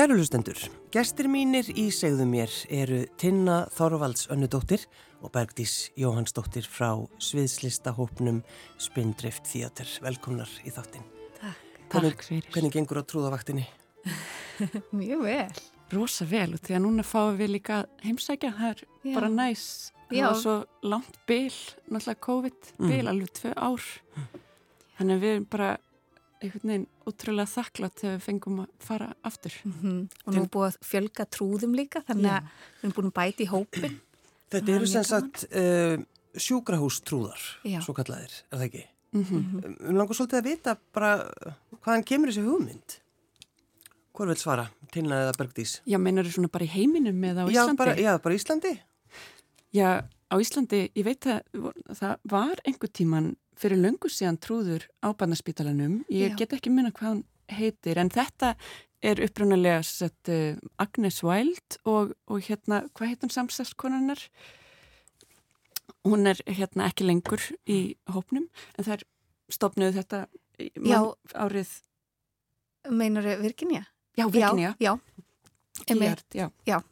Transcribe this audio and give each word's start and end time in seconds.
Kæru 0.00 0.14
hlustendur, 0.16 0.56
gestir 0.94 1.26
mínir 1.28 1.66
í 1.76 1.90
segðu 1.92 2.24
mér 2.24 2.48
eru 2.72 3.02
Tinna 3.20 3.66
Þorvalds 3.74 4.30
önnudóttir 4.32 4.86
og 5.20 5.28
Bergdís 5.34 5.90
Jóhannsdóttir 6.00 6.64
frá 6.64 7.02
sviðslistahópnum 7.20 8.38
Spindrift 8.80 9.44
Theater. 9.50 9.90
Velkomnar 10.00 10.48
í 10.64 10.72
þáttinn. 10.72 11.04
Takk. 11.36 11.60
Hvernig, 11.92 12.16
Takk 12.16 12.24
fyrir. 12.30 12.48
hvernig 12.54 12.72
gengur 12.78 13.02
á 13.02 13.04
trúðavaktinni? 13.12 13.66
Mjög 15.02 15.26
vel. 15.26 15.60
Rosa 15.92 16.28
vel 16.32 16.56
og 16.56 16.64
því 16.64 16.78
að 16.78 16.82
núna 16.86 17.04
fáum 17.04 17.36
við 17.36 17.52
líka 17.58 17.82
heimsækja, 18.00 18.54
það 18.56 18.72
er 18.72 18.82
Já. 19.04 19.14
bara 19.18 19.30
næs. 19.36 19.66
Það 20.08 20.24
var 20.30 20.40
svo 20.46 20.56
langt 20.94 21.20
bil, 21.28 21.52
náttúrulega 21.92 22.24
COVID-bil, 22.30 23.04
Mm. 23.04 23.12
alveg 23.12 23.36
tvö 23.36 23.52
ár. 23.52 23.92
Þannig 24.96 25.20
að 25.20 25.28
við 25.28 25.36
erum 25.36 25.48
bara 25.52 25.70
einhvern 26.40 26.70
veginn 26.72 26.86
útrúlega 27.08 27.50
þakklátt 27.52 28.00
þegar 28.00 28.14
við 28.16 28.24
fengum 28.26 28.62
að 28.64 28.70
fara 28.86 29.10
aftur. 29.28 29.56
Mhm. 29.64 29.98
Og 30.26 30.36
nú 30.36 30.46
búið 30.48 30.68
að 30.70 30.78
fjölga 30.90 31.26
trúðum 31.36 31.76
líka, 31.76 32.04
þannig 32.08 32.32
að 32.36 32.48
við 32.52 32.86
erum 32.86 32.96
búin 32.96 33.10
að 33.10 33.18
bæti 33.20 33.44
í 33.44 33.50
hópin. 33.50 33.98
Þetta 34.50 34.72
er 34.72 34.78
eru 34.80 34.86
sem 34.90 35.04
sagt 35.06 35.44
uh, 35.50 35.96
sjúkrahústrúðar, 36.34 37.44
Já. 37.64 37.80
svo 37.84 37.94
kallaðir, 37.94 38.32
er 38.50 38.58
það 38.58 38.66
ekki? 38.70 38.86
Mm 38.86 38.96
Um, 39.10 39.74
um 39.90 39.96
langar 39.98 40.14
svolítið 40.14 40.38
að 40.38 40.44
vita 40.46 40.76
bara 40.94 41.08
hvaðan 41.82 42.04
kemur 42.06 42.30
þessi 42.30 42.44
hugmynd? 42.46 42.92
Hvor 44.14 44.28
vil 44.30 44.36
svara? 44.38 44.68
Tinna 44.94 45.16
eða 45.24 45.32
Bergdís? 45.34 45.80
Já, 45.82 45.98
meinar 45.98 46.28
þú 46.28 46.36
svona 46.36 46.50
bara 46.52 46.66
í 46.66 46.70
heiminum 46.70 47.18
eða 47.24 47.42
á 47.42 47.46
Já, 47.50 47.64
Íslandi? 47.64 47.76
bara, 47.80 47.94
já, 47.98 48.12
bara 48.22 48.34
Íslandi? 48.38 48.72
Já, 49.74 49.88
á 50.06 50.34
Íslandi, 50.38 50.80
ég 50.94 51.04
veit 51.04 51.26
að 51.26 51.42
það 51.98 52.14
var 52.30 52.62
einhver 52.62 52.92
tíman 52.94 53.32
fyrir 53.60 53.76
löngu 53.80 54.08
síðan 54.08 54.38
trúður 54.40 54.86
á 55.04 55.12
barnaspítalanum. 55.12 56.00
Ég 56.08 56.32
Já. 56.32 56.36
get 56.40 56.54
ekki 56.56 56.72
minna 56.72 56.90
hvað 56.96 57.08
hann 57.10 57.24
heitir, 57.50 57.98
en 58.00 58.08
þetta 58.12 58.54
er 59.02 59.20
upprunalega 59.24 59.82
sett, 59.84 60.28
uh, 60.28 60.56
Agnes 60.78 61.22
Wild 61.24 61.78
og, 61.88 62.14
og 62.28 62.40
hérna, 62.46 62.82
hvað 62.94 63.12
heit 63.14 63.24
hún 63.24 63.32
samstagskonanar? 63.34 64.20
Hún 66.06 66.26
er 66.30 66.38
hérna 66.48 66.86
ekki 66.88 67.04
lengur 67.08 67.42
í 67.68 67.96
hópnum, 68.08 68.46
en 68.78 68.84
það 68.86 68.94
er 68.98 69.04
stopnuð 69.52 69.96
þetta 69.98 70.20
Já. 70.60 71.00
mann- 71.00 71.14
árið, 71.34 71.72
Meinar 72.90 73.24
þau 73.24 73.40
Virginia? 73.42 73.82
já, 74.16 74.24
Virginia, 74.32 74.74
Já, 74.80 74.84
já. 74.96 74.98
Einmitt. 75.88 76.24
Tíart, 76.30 76.54
já. 76.66 76.82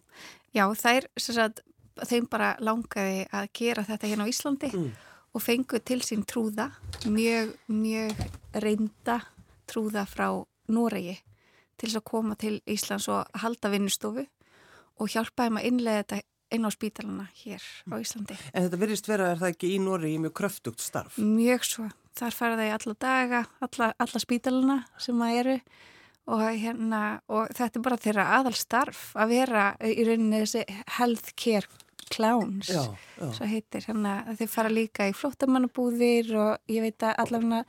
Já, 0.54 0.64
þær, 0.74 1.06
sem 1.18 1.34
sagt, 1.36 1.60
þeim 2.08 2.28
bara 2.30 2.56
langaði 2.60 3.26
að 3.32 3.48
gera 3.52 3.84
þetta 3.84 4.08
hérna 4.08 4.24
á 4.24 4.28
Íslandi 4.32 4.70
Mm. 4.72 4.92
Og 5.38 5.44
fengu 5.44 5.78
til 5.78 6.00
sín 6.02 6.24
trúða, 6.26 6.72
mjög, 7.06 7.52
mjög 7.70 8.22
reynda 8.58 9.20
trúða 9.70 10.02
frá 10.08 10.32
Noregi 10.74 11.14
til 11.78 11.86
þess 11.86 12.00
að 12.00 12.08
koma 12.10 12.34
til 12.38 12.56
Íslands 12.66 13.06
og 13.12 13.38
halda 13.38 13.70
vinnustofu 13.70 14.24
og 14.98 15.12
hjálpa 15.12 15.46
þeim 15.46 15.60
að 15.60 15.68
innlega 15.70 16.02
þetta 16.02 16.20
inn 16.56 16.66
á 16.66 16.70
spítalana 16.74 17.28
hér 17.38 17.62
á 17.62 17.94
Íslandi. 18.00 18.38
En 18.50 18.66
þetta 18.66 18.80
virðist 18.80 19.10
vera, 19.10 19.30
er 19.30 19.38
það 19.38 19.54
ekki 19.54 19.70
í 19.76 19.78
í 19.78 20.18
mjög 20.24 20.34
kröftugt 20.40 20.82
starf? 20.82 21.18
Mjög 21.22 21.68
svo. 21.68 21.88
Þar 22.18 22.34
fara 22.34 22.66
í 22.66 22.74
alla 22.74 22.94
daga, 22.98 23.44
alla, 23.62 23.92
alla 23.94 24.18
spítalana 24.24 24.78
sem 24.98 25.20
það 25.22 25.40
eru 25.44 25.58
og, 26.28 26.46
hérna, 26.50 27.02
og 27.30 27.52
þetta 27.54 27.78
er 27.78 27.84
bara 27.84 28.02
þeirra 28.02 28.30
aðal 28.40 28.56
starf 28.58 29.12
að 29.14 29.36
vera 29.36 29.68
í 29.86 30.02
rauninni 30.08 30.42
þessi 30.42 30.64
healthcare 30.98 31.86
clowns, 32.12 32.68
Já, 32.70 32.82
já. 33.18 33.28
svo 33.36 33.46
heitir. 33.50 33.84
Þannig 33.86 34.28
að 34.32 34.38
þeir 34.42 34.50
fara 34.52 34.72
líka 34.72 35.08
í 35.10 35.14
flóttamannabúðir 35.16 36.30
og 36.38 36.72
ég 36.72 36.84
veit 36.86 37.02
að 37.08 37.18
allavega 37.24 37.64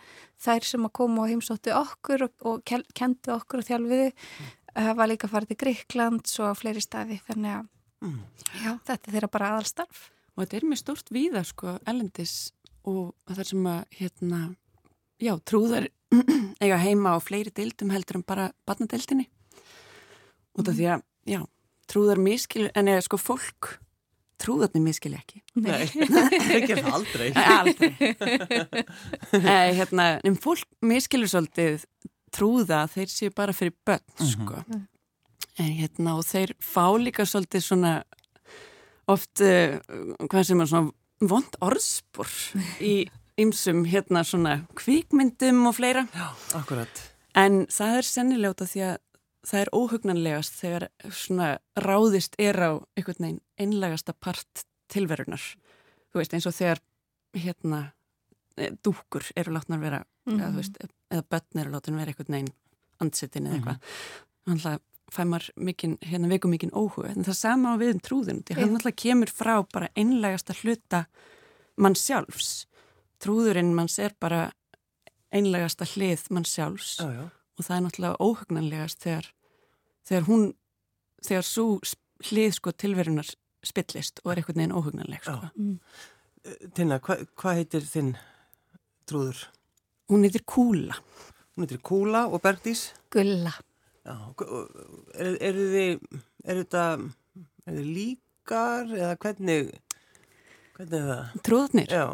þær 0.46 0.68
sem 0.70 0.86
að 0.88 0.94
koma 1.00 1.24
og 1.26 1.30
heimsóttu 1.34 1.74
okkur 1.76 2.28
og, 2.28 2.34
og 2.46 2.64
kendu 2.96 3.34
okkur 3.36 3.60
og 3.64 3.68
þjálfiðu 3.70 4.08
hafa 4.80 5.08
líka 5.10 5.28
farið 5.32 5.52
til 5.54 5.60
Gríklands 5.66 6.40
og 6.40 6.52
á 6.52 6.60
fleiri 6.60 6.82
staði. 6.86 7.20
Þannig 7.30 7.58
að 7.60 7.68
Mm. 8.00 8.22
já, 8.64 8.80
þetta 8.88 9.10
er 9.10 9.12
þeirra 9.12 9.28
bara 9.28 9.48
aðal 9.52 9.66
starf. 9.68 10.06
Og 10.38 10.46
þetta 10.46 10.56
er 10.56 10.66
mjög 10.72 10.80
stórt 10.80 11.10
víða, 11.12 11.42
sko, 11.44 11.74
ellendis 11.86 12.54
og 12.88 13.10
það 13.28 13.44
sem 13.50 13.66
að, 13.68 13.82
hérna, 14.00 14.40
já, 15.20 15.34
trúðar 15.44 15.90
eiga 16.64 16.78
heima 16.80 17.12
á 17.12 17.20
fleiri 17.20 17.52
deildum 17.52 17.92
heldur 17.92 18.22
en 18.22 18.24
bara 18.24 18.46
barnadeildinni. 18.64 19.28
Út 20.56 20.72
af 20.72 20.78
því 20.80 20.88
að, 20.96 21.04
já, 21.28 21.42
trúðar 21.92 22.22
miskilur, 22.24 22.72
en 22.80 22.88
eða 22.88 23.04
sko 23.04 23.20
fólk, 23.20 23.74
trúðarnir 24.40 24.84
miskilur 24.84 25.20
ekki. 25.20 25.42
Nei, 25.60 25.88
ekki 26.60 26.78
það 26.80 26.94
aldrei. 26.96 27.28
Aldrei. 27.36 28.14
Nei, 29.44 29.74
hérna, 29.80 30.08
en 30.26 30.38
fólk 30.40 30.68
miskilur 30.86 31.32
svolítið 31.32 31.84
trúða 32.36 32.84
að 32.86 32.96
þeir 32.98 33.12
séu 33.14 33.36
bara 33.36 33.56
fyrir 33.56 33.76
börn, 33.88 34.06
sko. 34.32 34.64
En 35.60 35.74
hérna, 35.76 36.16
og 36.16 36.24
þeir 36.28 36.56
fá 36.64 36.86
líka 37.02 37.26
svolítið 37.28 37.66
svona 37.66 37.94
oft, 39.10 39.42
uh, 39.44 39.80
hvað 40.30 40.48
sem 40.48 40.64
er 40.64 40.72
svona 40.72 40.94
vond 41.30 41.60
orðspor 41.66 42.32
í 42.92 42.96
ymsum 43.40 43.86
hérna 43.88 44.24
svona 44.28 44.62
kvikmyndum 44.80 45.68
og 45.70 45.78
fleira. 45.80 46.06
Já, 46.16 46.32
akkurat. 46.60 47.06
En 47.38 47.64
það 47.72 48.00
er 48.00 48.08
sennilega 48.08 48.56
út 48.56 48.64
af 48.66 48.72
því 48.74 48.86
að 48.90 48.98
það 49.50 49.62
er 49.64 49.72
óhugnanlegast 49.74 50.54
þegar 50.62 50.88
svona 51.12 51.50
ráðist 51.80 52.36
er 52.40 52.58
á 52.62 52.72
einhvern 52.98 53.24
veginn 53.26 53.42
einlegasta 53.60 54.14
part 54.14 54.66
tilverunar. 54.94 55.42
Þú 56.14 56.22
veist, 56.22 56.34
eins 56.34 56.48
og 56.50 56.54
þegar 56.58 56.80
hérna 57.38 57.82
eh, 58.58 58.72
dúkur 58.84 59.24
eru 59.36 59.54
látnar 59.56 59.80
vera, 59.82 60.04
Mhm. 60.28 60.40
eða, 60.40 60.52
þú 60.52 60.56
veist, 60.62 60.78
eða 61.12 61.24
börn 61.32 61.62
eru 61.62 61.72
látnar 61.72 61.96
vera 61.98 62.12
einhvern 62.12 62.34
veginn 62.36 62.54
andsetin 63.02 63.48
eða 63.48 63.56
eitthvað. 63.60 63.80
Þannig 64.46 64.66
að 64.66 64.80
fæ 65.10 65.22
maður 65.26 65.50
mikinn, 65.58 65.98
hérna 66.06 66.28
veikum 66.30 66.52
mikinn 66.52 66.72
óhuga. 66.76 67.10
En 67.16 67.24
það 67.24 67.36
sama 67.36 67.74
á 67.74 67.76
við 67.82 67.94
um. 67.96 68.00
Því 68.44 68.56
hann 68.56 68.70
Já. 68.70 68.76
alltaf 68.76 68.96
kemur 68.96 69.32
frá 69.32 69.56
bara 69.74 69.90
einlegasta 69.96 70.54
hluta 70.62 71.06
mann 71.78 71.96
sjálfs. 71.96 72.66
Trúðurinn 73.20 73.74
manns 73.74 73.98
er 74.00 74.14
bara 74.20 74.52
einlegasta 75.32 75.86
hlið 75.86 76.30
mann 76.32 76.46
sjálfs 76.46 76.98
Já, 77.00 77.08
já. 77.14 77.24
og 77.58 77.66
það 77.66 77.76
er 77.78 77.84
náttúrulega 77.86 78.20
óhugnanlegast 78.20 79.00
þegar, 79.04 79.26
þegar 80.08 80.28
hún 80.30 80.48
þegar 81.26 81.46
svo 81.48 81.68
hlið 82.30 82.56
sko 82.58 82.74
tilverunar 82.76 83.30
spillist 83.66 84.22
og 84.24 84.32
er 84.32 84.42
einhvern 84.42 84.62
veginn 84.62 84.76
óhugnanleg 84.76 85.24
sko. 85.26 85.50
Mm. 85.56 85.78
Tinna, 86.76 87.00
hvað 87.04 87.26
hva 87.40 87.56
heitir 87.58 87.84
þinn 87.86 88.14
trúður? 89.10 89.48
hún 90.10 90.24
heitir 90.26 90.46
Kúla 90.48 90.96
Hún 91.56 91.66
heitir 91.66 91.82
Kúla 91.84 92.22
og 92.32 92.40
Bergdís. 92.40 92.94
Gulla. 93.12 93.52
Já, 94.08 94.16
eru 95.20 95.34
er 95.44 95.58
þið, 95.60 96.20
er 96.46 96.60
þetta, 96.62 96.84
er 97.68 97.76
þið 97.76 97.90
líkar 97.98 98.94
eða 98.96 99.18
hvernig, 99.20 99.74
hvernig 100.78 100.96
er 101.02 101.10
það? 101.10 101.34
trúðarnir 101.44 101.92
Já, 101.92 102.06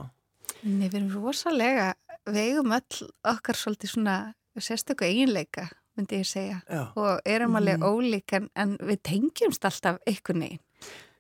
Nei, 0.66 0.88
við 0.88 0.98
erum 0.98 1.28
rosalega, 1.28 1.92
við 2.26 2.42
eigum 2.42 2.74
öll 2.74 3.06
okkar 3.36 3.60
svolítið 3.60 3.94
svona 3.94 4.16
sérstöku 4.58 5.06
eiginleika, 5.06 5.68
myndi 5.98 6.20
ég 6.22 6.28
segja, 6.30 6.62
já, 6.70 6.84
og 6.96 7.20
erum 7.26 7.56
alveg 7.56 7.80
ólík 7.88 8.34
en, 8.40 8.50
en 8.56 8.78
við 8.78 9.02
tengjumst 9.04 9.66
alltaf 9.66 9.98
einhvern 10.08 10.42
veginn. 10.46 10.64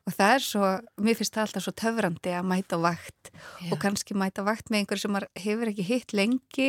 Og 0.05 0.13
það 0.13 0.33
er 0.35 0.43
svo, 0.45 0.67
mér 1.01 1.15
finnst 1.17 1.33
það 1.33 1.45
alltaf 1.47 1.63
svo 1.65 1.71
töfrandi 1.81 2.33
að 2.37 2.45
mæta 2.45 2.77
vakt 2.77 3.31
og 3.71 3.79
kannski 3.81 4.13
mæta 4.13 4.43
vakt 4.45 4.69
með 4.69 4.83
einhver 4.83 4.99
sem 5.01 5.15
hefur 5.41 5.71
ekki 5.71 5.85
hitt 5.87 6.13
lengi 6.13 6.67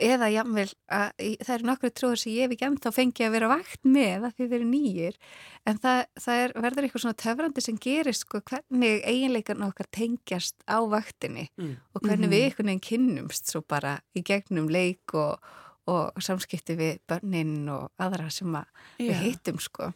eða 0.00 0.26
jámvel 0.32 0.64
það 0.90 1.50
eru 1.54 1.66
nokkru 1.68 1.90
trúður 1.94 2.18
sem 2.18 2.32
ég 2.34 2.48
hef 2.48 2.54
ekki 2.56 2.66
ennþá 2.66 2.90
fengið 2.96 3.26
að 3.28 3.34
vera 3.36 3.50
vakt 3.52 3.84
með 3.86 4.24
að 4.26 4.32
því 4.34 4.46
þeir 4.48 4.56
eru 4.56 4.70
nýjir 4.70 5.18
en 5.70 5.78
það, 5.84 6.00
það 6.24 6.40
er, 6.46 6.54
verður 6.64 6.86
eitthvað 6.88 7.04
svona 7.04 7.20
töfrandi 7.22 7.62
sem 7.62 7.78
gerist 7.84 8.24
sko 8.26 8.40
hvernig 8.48 9.04
eiginleikarna 9.06 9.68
okkar 9.70 9.86
tengjast 9.94 10.56
á 10.66 10.78
vaktinni 10.90 11.46
Mm. 11.54 11.76
og 11.94 12.02
hvernig 12.02 12.26
Mhm. 12.26 12.32
við 12.34 12.42
einhvern 12.48 12.66
veginn 12.72 12.80
kynnumst 12.88 13.52
svo 13.52 13.62
bara 13.62 14.00
í 14.16 14.22
gegnum 14.24 14.66
leik 14.68 15.14
og, 15.14 15.38
og 15.86 16.22
samskipti 16.22 16.76
við 16.78 16.98
börnin 17.08 17.68
og 17.68 17.90
aðra 18.00 18.30
sem 18.32 18.54
að 18.56 18.64
við 18.98 19.10
Já. 19.10 19.18
hittum 19.24 19.58
sko 19.60 19.90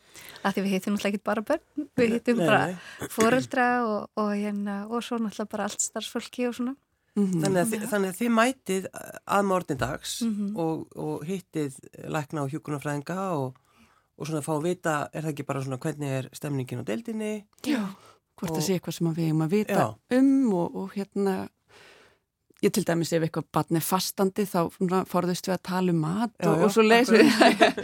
að 0.45 0.53
því 0.55 0.65
við 0.67 0.75
hittum 0.75 0.95
náttúrulega 0.97 1.15
ekki 1.15 1.25
bara 1.25 1.43
börn 1.43 1.89
við 1.97 2.13
hittum 2.17 2.43
bara 2.43 2.59
nei. 2.67 2.77
foreldra 3.15 3.69
og, 3.87 4.11
og, 4.17 4.33
hérna, 4.37 4.77
og 4.91 5.03
svo 5.03 5.17
náttúrulega 5.19 5.51
bara 5.55 5.65
allt 5.71 5.81
starfsfólki 5.81 6.49
og 6.49 6.55
svona 6.61 6.77
Mhm. 7.19 7.41
Þannig 7.43 7.59
að, 7.65 7.71
þið, 7.73 7.85
þannig 7.91 8.11
að 8.13 8.19
þið 8.19 8.29
mætið 8.31 8.85
að 9.27 9.47
morgnin 9.49 9.79
dags 9.81 10.11
Mhm. 10.23 10.53
og, 10.57 10.85
og 10.95 11.25
hittið 11.27 11.75
lækna 12.15 12.43
og 12.45 12.51
hjúkunarfræðinga 12.53 13.17
og, 13.35 13.57
og 14.19 14.27
svona 14.29 14.43
fá 14.45 14.53
að 14.55 14.63
vita, 14.63 15.09
er 15.13 15.23
það 15.23 15.33
ekki 15.33 15.47
bara 15.49 15.63
svona 15.65 15.79
hvernig 15.83 16.13
er 16.15 16.29
stemningin 16.33 16.79
á 16.79 16.85
deildinni? 16.87 17.45
Já, 17.67 17.81
hvort 18.39 18.51
Og- 18.53 18.57
það 18.59 18.63
sé 18.69 18.77
eitthvað 18.79 18.95
sem 18.95 19.15
við 19.15 19.27
eigum 19.33 19.43
að 19.43 19.51
vita 19.51 19.75
Já. 19.75 20.19
um 20.19 20.53
og, 20.55 20.77
og 20.77 20.93
hérna 20.95 21.49
ég 22.65 22.73
til 22.75 22.85
dæmis 22.89 23.13
ef 23.15 23.23
eitthvað 23.23 23.47
barn 23.55 23.77
er 23.79 23.85
fastandi 23.87 24.45
þá 24.49 24.61
forðust 25.07 25.47
við 25.51 25.55
að 25.57 25.63
tala 25.69 25.93
um 25.95 26.01
mat 26.03 26.33
Já, 26.43 26.49
og, 26.51 26.57
já, 26.59 26.65
og 26.67 26.73
svo 26.75 26.83
leysum 26.87 27.19
við 27.19 27.29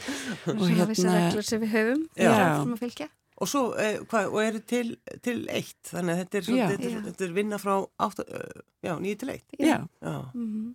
og 0.54 0.64
hérna 0.70 1.18
reglur 1.18 1.46
sem 1.46 1.60
við 1.62 1.74
höfum 1.76 2.06
Já. 2.18 2.32
Og 3.42 3.48
svo, 3.50 3.62
eh, 3.82 3.96
hvað, 4.06 4.28
og 4.30 4.40
eru 4.44 4.60
til, 4.62 4.92
til 5.26 5.40
eitt, 5.50 5.80
þannig 5.90 6.12
að 6.14 6.18
þetta 6.22 6.38
er, 6.38 6.44
Já. 6.44 6.46
svona, 6.48 6.66
þetta, 6.70 6.86
Já. 6.90 6.96
er, 6.98 7.04
þetta 7.08 7.24
er 7.26 7.32
vinna 7.34 7.58
frá 7.58 7.72
átta, 8.06 8.24
já, 8.86 8.92
nýju 9.02 9.18
til 9.24 9.30
eitt. 9.34 9.46
já, 9.58 9.78
Já, 10.02 10.14
Mhm. 10.34 10.74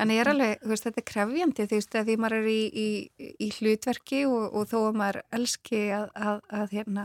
En 0.00 0.08
ég 0.08 0.20
er 0.22 0.28
alveg, 0.32 0.62
veist, 0.64 0.84
þetta 0.86 0.98
er 1.02 1.04
krefjandi 1.10 1.64
veist, 1.68 1.92
að 1.94 2.06
því 2.08 2.14
maður 2.18 2.36
er 2.40 2.46
í, 2.48 2.60
í, 2.72 3.32
í 3.44 3.48
hlutverki 3.58 4.22
og, 4.26 4.54
og 4.56 4.68
þó 4.70 4.78
að 4.88 4.96
maður 4.96 5.18
elski 5.36 5.80
að, 5.92 6.06
að, 6.16 6.40
að 6.60 6.70
hérna, 6.72 7.04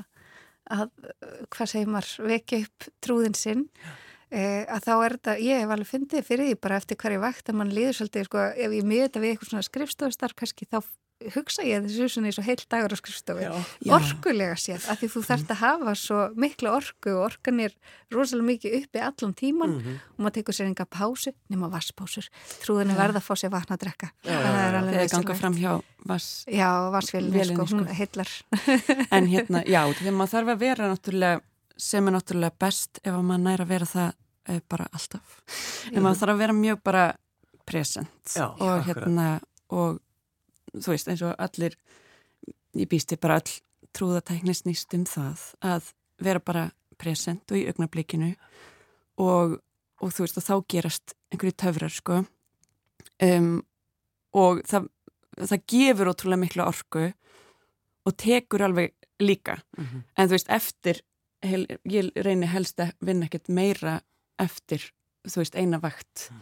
að, 0.71 0.85
hvað 1.51 1.71
segir 1.73 1.91
maður, 1.91 2.13
vekja 2.31 2.61
upp 2.63 2.87
trúðin 3.05 3.35
sinn, 3.37 3.65
eh, 3.83 3.99
að 4.31 4.85
þá 4.85 4.93
er 4.95 5.15
þetta, 5.17 5.37
ég 5.45 5.63
hef 5.63 5.73
alveg 5.75 5.91
fyndið 5.91 6.27
fyrir 6.27 6.49
því 6.49 6.59
bara 6.65 6.77
eftir 6.81 6.97
hverju 6.97 7.23
vakt 7.23 7.49
að 7.49 7.57
mann 7.61 7.73
líður 7.73 7.99
svolítið, 7.99 8.29
sko, 8.29 8.45
ef 8.55 8.77
ég 8.77 8.85
miður 8.85 9.09
þetta 9.09 9.23
við 9.23 9.33
eitthvað 9.33 9.51
svona 9.51 9.67
skrifstofstarf, 9.69 10.35
kannski 10.35 10.69
þá 10.69 10.79
hugsa 11.31 11.63
ég 11.63 11.85
þessu 11.85 12.09
svona 12.11 12.29
eins 12.29 12.37
og 12.41 12.45
heil 12.45 12.57
dagur 12.69 12.91
á 12.91 12.97
skrifstofu, 12.99 13.47
orkulega 13.95 14.57
sér 14.59 14.83
að 14.91 14.99
því 15.01 15.09
þú 15.13 15.21
þarfst 15.29 15.53
að 15.53 15.61
hafa 15.61 15.93
svo 15.99 16.19
mikla 16.35 16.73
orku 16.75 17.13
og 17.13 17.21
orkan 17.29 17.61
er 17.63 17.75
rosalega 18.11 18.47
mikið 18.49 18.75
uppi 18.81 19.03
allan 19.07 19.33
tíman 19.33 19.71
mm 19.71 19.79
-hmm. 19.79 19.95
og 20.17 20.19
maður 20.19 20.35
tekur 20.35 20.55
sér 20.55 20.67
enga 20.67 20.85
pásu 20.85 21.31
nema 21.49 21.71
vasspásur, 21.71 22.27
trúðinu 22.61 22.97
verða 22.99 23.19
að 23.23 23.27
fá 23.27 23.33
sér 23.35 23.51
vatna 23.51 23.75
að 23.75 23.83
drekka. 23.83 24.11
Það 24.23 24.59
er 24.67 24.75
alveg 24.75 25.11
ganga 25.11 25.35
fram 25.35 25.55
hjá 25.55 25.81
vass 26.05 26.45
já, 26.47 26.91
vassfélini, 26.91 27.45
sko, 27.45 27.65
sko. 27.65 27.83
heillar. 27.85 28.29
En 29.11 29.27
hérna, 29.27 29.63
já, 29.63 29.81
þegar 29.93 30.13
maður 30.13 30.33
þarf 30.35 30.47
að 30.49 30.59
vera 30.59 30.89
náttúrulega, 30.91 31.41
sem 31.77 32.07
er 32.07 32.15
náttúrulega 32.15 32.55
best 32.59 32.99
ef 33.03 33.13
maður 33.15 33.43
næra 33.43 33.65
að 33.65 33.73
vera 33.73 33.85
það 33.85 34.09
eh, 34.49 34.61
bara 34.69 34.87
alltaf, 34.91 35.41
en 35.93 36.01
maður 36.03 36.21
þarf 36.21 36.35
að 36.35 36.41
vera 36.43 36.57
mjög 36.61 36.81
bara 36.83 37.05
present 37.65 38.35
já, 38.35 38.47
og 38.47 38.85
hérna 38.85 39.27
og 39.73 39.99
þú 40.75 40.91
veist 40.93 41.07
eins 41.09 41.23
og 41.25 41.35
allir 41.41 41.77
ég 42.75 42.89
býsti 42.91 43.17
bara 43.21 43.39
all 43.39 43.53
trúðatækni 43.95 44.55
snýst 44.55 44.93
um 44.97 45.05
það 45.07 45.45
að 45.63 45.93
vera 46.23 46.41
bara 46.43 46.65
present 46.99 47.51
og 47.51 47.59
í 47.59 47.65
augnablikinu 47.69 48.33
og, 49.21 49.57
og 50.01 50.13
þú 50.13 50.25
veist 50.25 50.39
og 50.39 50.45
þá 50.45 50.55
gerast 50.71 51.15
einhverju 51.31 51.55
töfrar 51.59 51.93
sko. 51.93 52.21
Um, 53.23 53.63
og 54.35 54.61
það, 54.67 54.89
það 55.39 55.65
gefur 55.71 56.11
ótrúlega 56.11 56.43
miklu 56.43 56.65
orku 56.65 57.05
og 58.05 58.17
tekur 58.19 58.65
alveg 58.67 58.93
líka. 59.19 59.61
Mm 59.77 59.85
-hmm. 59.85 60.01
en 60.17 60.27
þú 60.27 60.31
veist 60.31 60.49
eftir 60.49 61.01
hel, 61.45 61.65
ég 61.83 62.11
reynir 62.15 62.51
helst 62.51 62.79
að 62.79 62.93
vinna 62.99 63.25
ekkert 63.25 63.49
meira 63.49 63.99
eftir 64.41 64.83
þú 65.25 65.41
veist 65.41 65.55
eina 65.55 65.79
vakt 65.81 66.27
mm. 66.31 66.41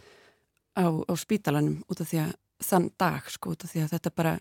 á, 0.80 0.86
á 1.08 1.14
spítalanum 1.16 1.82
út 1.88 2.00
af 2.00 2.10
því 2.10 2.24
að 2.24 2.34
þann 2.64 2.90
dag 3.00 3.30
sko 3.30 3.54
út 3.54 3.64
af 3.64 3.72
því 3.72 3.84
að 3.84 3.94
þetta 3.94 4.12
bara 4.14 4.34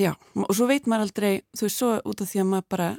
já 0.00 0.12
og 0.14 0.54
svo 0.54 0.68
veit 0.70 0.88
maður 0.90 1.08
aldrei 1.08 1.32
þú 1.54 1.66
veist 1.66 1.80
svo 1.80 1.90
út 2.02 2.22
af 2.22 2.30
því 2.30 2.42
að 2.42 2.50
maður 2.52 2.68
bara 2.74 2.90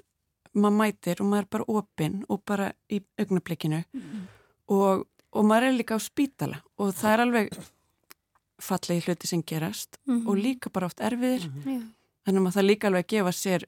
maður 0.55 0.77
mætir 0.79 1.21
og 1.21 1.29
maður 1.29 1.45
er 1.45 1.51
bara 1.55 1.69
opinn 1.79 2.17
og 2.31 2.43
bara 2.47 2.71
í 2.89 3.01
augnablikinu 3.19 3.81
mm 3.83 4.01
-hmm. 4.01 4.27
og, 4.67 5.07
og 5.31 5.45
maður 5.45 5.67
er 5.69 5.77
líka 5.79 5.97
á 5.97 5.99
spítala 5.99 6.61
og 6.77 6.93
það 6.93 7.13
er 7.13 7.21
alveg 7.25 7.49
fallegi 8.59 9.05
hluti 9.05 9.27
sem 9.27 9.43
gerast 9.43 9.97
mm 10.05 10.19
-hmm. 10.19 10.27
og 10.29 10.37
líka 10.37 10.69
bara 10.69 10.85
oft 10.85 10.99
erfiðir 10.99 11.47
mm 11.47 11.61
-hmm. 11.61 11.81
þannig 12.25 12.39
að 12.39 12.43
maður 12.43 12.57
það 12.57 12.69
líka 12.69 12.87
alveg 12.87 13.05
að 13.05 13.11
gefa 13.11 13.31
sér 13.31 13.65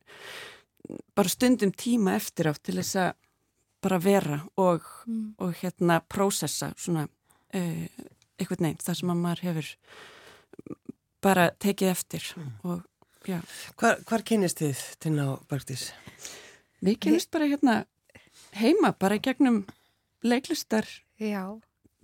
bara 1.16 1.32
stundum 1.32 1.72
tíma 1.76 2.16
eftir 2.18 2.52
átt 2.52 2.64
til 2.66 2.78
þess 2.80 3.00
að 3.02 3.10
bara 3.84 4.00
vera 4.02 4.40
og, 4.58 4.86
mm. 5.08 5.26
og 5.44 5.56
hérna 5.62 6.00
prósessa 6.02 6.72
svona 6.78 7.06
uh, 7.08 7.88
eitthvað 8.38 8.64
neitt 8.66 8.86
þar 8.86 9.00
sem 9.00 9.12
að 9.14 9.24
maður 9.24 9.44
hefur 9.48 9.72
bara 11.24 11.50
tekið 11.60 11.92
eftir 11.92 12.30
mm. 12.38 12.52
og 12.70 13.28
já. 13.28 13.40
Hvar, 13.80 14.02
hvar 14.08 14.26
kynist 14.26 14.62
þið 14.64 14.84
til 15.04 15.14
ná 15.16 15.26
Bergdís? 15.50 15.90
Við 16.84 17.00
kynist 17.04 17.32
bara 17.34 17.50
hérna 17.50 17.78
heima, 18.58 18.94
bara 18.94 19.18
í 19.18 19.24
gegnum 19.24 19.64
leiklistar 20.26 20.88
já. 21.20 21.58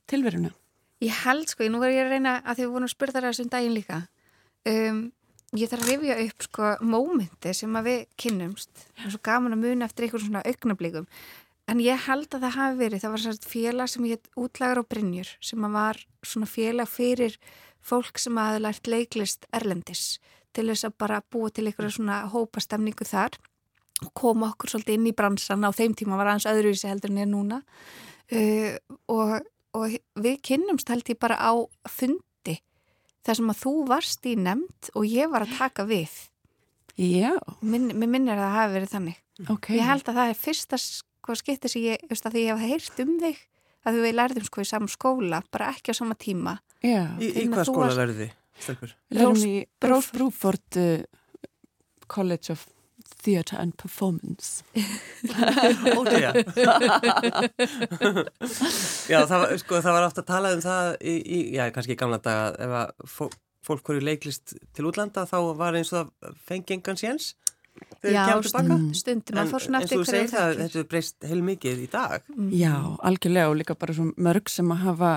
tilveruna. 0.10 0.54
Ég 1.04 1.14
held 1.26 1.50
sko, 1.52 1.66
nú 1.68 1.82
verður 1.82 1.98
ég 1.98 2.06
að 2.06 2.14
reyna 2.16 2.38
að 2.42 2.62
þið 2.62 2.74
voru 2.74 2.88
að 2.88 2.94
spyrja 2.94 3.16
það 3.18 3.28
þessum 3.30 3.52
daginn 3.54 3.76
líka 3.76 4.00
um, 4.70 5.02
ég 5.58 5.70
þarf 5.70 5.86
að 5.86 5.90
rifja 5.92 6.20
upp 6.24 6.46
sko 6.48 6.74
mómenti 6.82 7.54
sem 7.54 7.80
að 7.80 7.88
við 7.90 8.04
kynnumst. 8.20 8.86
Og 9.06 9.14
svo 9.14 9.22
gaman 9.24 9.56
að 9.56 9.66
muna 9.68 9.88
eftir 9.90 10.08
einhvern 10.08 10.26
svona 10.28 10.46
augnablíkum 10.50 11.08
En 11.72 11.80
ég 11.80 12.00
held 12.10 12.28
að 12.36 12.44
það 12.44 12.56
hafi 12.58 12.80
verið, 12.82 13.02
það 13.04 13.14
var 13.14 13.22
svona 13.24 13.52
félag 13.54 13.92
sem 13.92 14.08
ég 14.08 14.18
heit 14.18 14.40
útlagar 14.40 14.82
á 14.84 14.90
Brynjur 14.92 15.30
sem 15.40 15.68
var 15.76 16.00
svona 16.26 16.50
félag 16.50 16.92
fyrir 16.92 17.38
fólk 17.84 18.20
sem 18.20 18.40
hafi 18.40 18.60
lært 18.64 18.90
leiklist 18.92 19.48
erlendis 19.56 20.20
til 20.54 20.68
þess 20.68 20.90
að 20.90 20.98
bara 21.00 21.22
búa 21.32 21.52
til 21.52 21.66
einhverja 21.70 21.96
svona 21.96 22.20
hópastemningu 22.34 23.08
þar 23.08 23.40
og 24.04 24.12
koma 24.20 24.52
okkur 24.52 24.74
svolítið 24.74 25.00
inn 25.00 25.08
í 25.08 25.16
bransan 25.16 25.64
á 25.64 25.72
þeim 25.72 25.96
tíma 25.96 26.20
var 26.20 26.34
aðeins 26.34 26.50
öðruvísi 26.52 26.90
heldur 26.92 27.14
en 27.14 27.22
ég 27.24 27.32
núna. 27.32 27.62
Uh, 28.28 28.76
og, 29.08 29.48
og 29.78 29.96
við 30.20 30.40
kynnumst 30.44 30.92
held 30.92 31.08
ég 31.08 31.20
bara 31.22 31.40
á 31.40 31.56
fundi 31.88 32.20
þar 33.24 33.40
sem 33.40 33.54
að 33.54 33.62
þú 33.64 33.74
varst 33.90 34.30
í 34.30 34.36
nefnd 34.40 34.94
og 34.94 35.08
ég 35.08 35.32
var 35.32 35.46
að 35.46 35.58
taka 35.58 35.88
við. 35.90 36.14
Já. 37.00 37.34
Minn, 37.66 37.90
mér 37.96 38.10
minnir 38.12 38.38
að 38.38 38.44
það 38.44 38.56
hafi 38.58 38.74
verið 38.78 38.94
þannig. 38.94 39.20
Okay. 39.50 39.80
Ég 39.80 39.90
held 39.90 40.06
að 40.06 40.20
það 40.20 40.30
er 40.30 40.40
fyrsta 40.44 40.78
hvað 41.24 41.40
skiptir 41.40 41.72
sem 41.72 41.86
ég, 41.88 42.06
veist 42.10 42.28
að 42.28 42.36
því 42.36 42.44
ég 42.44 42.62
hef 42.62 42.74
heyrt 42.74 43.02
um 43.04 43.14
þig 43.22 43.42
að 43.84 44.00
við 44.04 44.16
lærðum 44.18 44.48
sko 44.48 44.64
í 44.64 44.68
saman 44.68 44.92
skóla 44.92 45.42
bara 45.52 45.72
ekki 45.74 45.96
á 45.96 46.00
sama 46.00 46.16
tíma 46.20 46.58
Já. 46.84 47.08
Í, 47.20 47.32
í 47.32 47.46
hvað 47.52 47.68
skóla 47.70 47.92
lærði 47.98 48.30
þið? 48.30 48.94
Lærðum 49.18 49.46
í 49.48 49.56
Brúford 49.82 50.80
uh, 50.80 51.04
College 52.12 52.54
of 52.54 52.66
Theatre 53.24 53.60
and 53.62 53.76
Performance 53.80 54.64
Ótrúja 55.98 56.34
Já, 59.12 59.20
það 59.28 59.40
var, 59.44 59.56
sko, 59.62 59.80
það 59.80 59.98
var 59.98 60.08
ofta 60.08 60.24
að 60.24 60.32
tala 60.32 60.54
um 60.56 60.64
það 60.64 60.90
í, 61.00 61.16
í, 61.20 61.40
já, 61.58 61.68
kannski 61.76 61.96
í 61.96 62.00
gamla 62.00 62.20
daga 62.24 62.52
ef 62.64 62.76
að 62.82 63.08
fólk, 63.18 63.38
fólk 63.64 63.94
voru 63.94 64.04
leiklist 64.04 64.56
til 64.76 64.90
útlanda 64.90 65.28
þá 65.30 65.38
var 65.60 65.80
eins 65.80 65.94
og 65.94 66.12
það 66.12 66.38
fengi 66.50 66.78
engan 66.78 67.00
séns 67.00 67.34
Já, 68.04 68.36
stund, 68.46 68.92
stundum 68.98 69.40
að 69.40 69.54
fór 69.54 69.64
svona 69.64 69.80
eftir. 69.82 69.98
En 69.98 70.04
þú 70.04 70.10
segir 70.10 70.30
það, 70.30 70.58
þetta 70.60 70.80
er 70.82 70.88
breyst 70.92 71.28
heil 71.30 71.40
mikið 71.46 71.84
í 71.86 71.88
dag. 71.92 72.26
Mm. 72.36 72.50
Já, 72.60 72.74
algjörlega 73.10 73.52
og 73.52 73.56
líka 73.62 73.76
bara 73.80 73.96
svona 73.98 74.26
mörg 74.28 74.52
sem 74.52 74.74
að 74.76 74.84
hafa, 74.84 75.14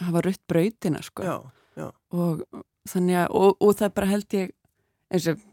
hafa 0.00 0.22
rutt 0.26 0.42
brautina, 0.50 1.00
sko. 1.06 1.24
Já, 1.24 1.36
já. 1.80 1.86
Og 2.18 2.42
þannig 2.90 3.20
að, 3.22 3.38
og, 3.40 3.56
og 3.62 3.78
það 3.78 3.94
bara 4.00 4.10
held 4.10 4.36
ég, 4.36 4.52
eins 5.14 5.30
og, 5.30 5.46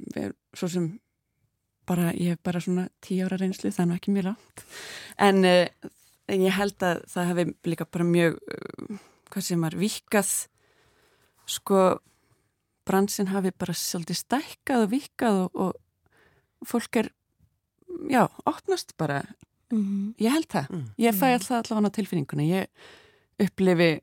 svo 0.58 0.72
sem 0.74 0.90
bara, 1.92 2.12
ég 2.16 2.36
hef 2.36 2.44
bara 2.48 2.62
svona 2.64 2.88
tíu 3.04 3.28
ára 3.28 3.40
reynslu, 3.42 3.72
það 3.72 3.84
er 3.84 3.90
nú 3.90 3.98
ekki 4.00 4.16
mjög 4.16 4.30
langt. 4.30 4.64
En, 5.28 5.44
en 5.46 6.46
ég 6.48 6.56
held 6.58 6.88
að 6.88 7.04
það 7.12 7.30
hefði 7.32 7.46
líka 7.74 7.90
bara 7.92 8.08
mjög, 8.08 8.40
uh, 8.56 9.04
hvað 9.34 9.48
sem 9.50 9.68
er, 9.68 9.78
vikað, 9.82 10.34
sko, 11.52 11.84
bransin 12.88 13.32
hafi 13.32 13.54
bara 13.58 13.76
svolítið 13.78 14.20
stækkað 14.22 14.86
og 14.86 14.92
vikað 14.96 15.40
og, 15.44 15.64
og 15.68 16.68
fólk 16.68 17.02
er, 17.04 17.12
já, 18.12 18.24
opnast 18.46 18.96
bara 18.98 19.22
mm 19.72 19.82
-hmm. 19.82 20.14
ég 20.26 20.32
held 20.32 20.48
það 20.48 20.70
mm. 20.70 20.88
ég 20.98 21.16
fæ 21.16 21.26
alltaf 21.34 21.52
allavega 21.72 21.88
á 21.88 21.98
tilfinninguna 21.98 22.44
ég 22.44 22.66
upplifi 23.40 24.02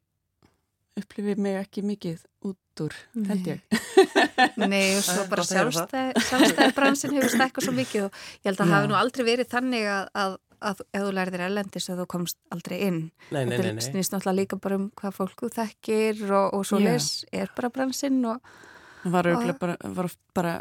upplifi 0.99 1.37
mig 1.41 1.59
ekki 1.61 1.85
mikið 1.87 2.25
út 2.49 2.83
úr 2.85 2.95
Nei. 3.19 3.25
held 3.31 3.49
ég. 3.51 3.79
Nei 4.71 4.85
og 4.97 5.03
svo 5.07 5.25
bara 5.31 5.47
sjálfstæði 5.47 6.69
bransin 6.77 7.17
hefur 7.17 7.33
stekkað 7.35 7.69
svo 7.69 7.75
mikið 7.77 8.07
og 8.09 8.21
ég 8.43 8.51
held 8.51 8.61
að 8.61 8.63
það 8.65 8.77
hafi 8.77 8.93
nú 8.93 8.99
aldrei 8.99 9.27
verið 9.27 9.51
þannig 9.55 9.89
að, 9.95 10.09
að, 10.23 10.39
að 10.71 10.85
ef 10.87 11.05
þú 11.05 11.13
lærið 11.19 11.37
þér 11.37 11.45
ellendis 11.49 11.91
að 11.91 12.01
þú 12.03 12.09
komst 12.15 12.41
aldrei 12.55 12.79
inn. 12.87 13.03
Nei, 13.35 13.43
nei, 13.43 13.59
þetta 13.59 13.87
snýst 13.89 14.15
náttúrulega 14.15 14.41
líka 14.41 14.61
bara 14.63 14.81
um 14.81 14.89
hvað 14.99 15.19
fólk 15.19 15.45
þú 15.45 15.53
þekkir 15.59 16.25
og, 16.31 16.49
og 16.59 16.67
svo 16.71 16.83
les 16.83 17.13
er 17.35 17.53
bara 17.59 17.73
bransin 17.75 18.23
og 18.31 18.57
það 19.03 19.15
var, 19.17 19.31
og, 19.35 19.55
bara, 19.63 19.79
var 19.99 20.11
bara 20.37 20.59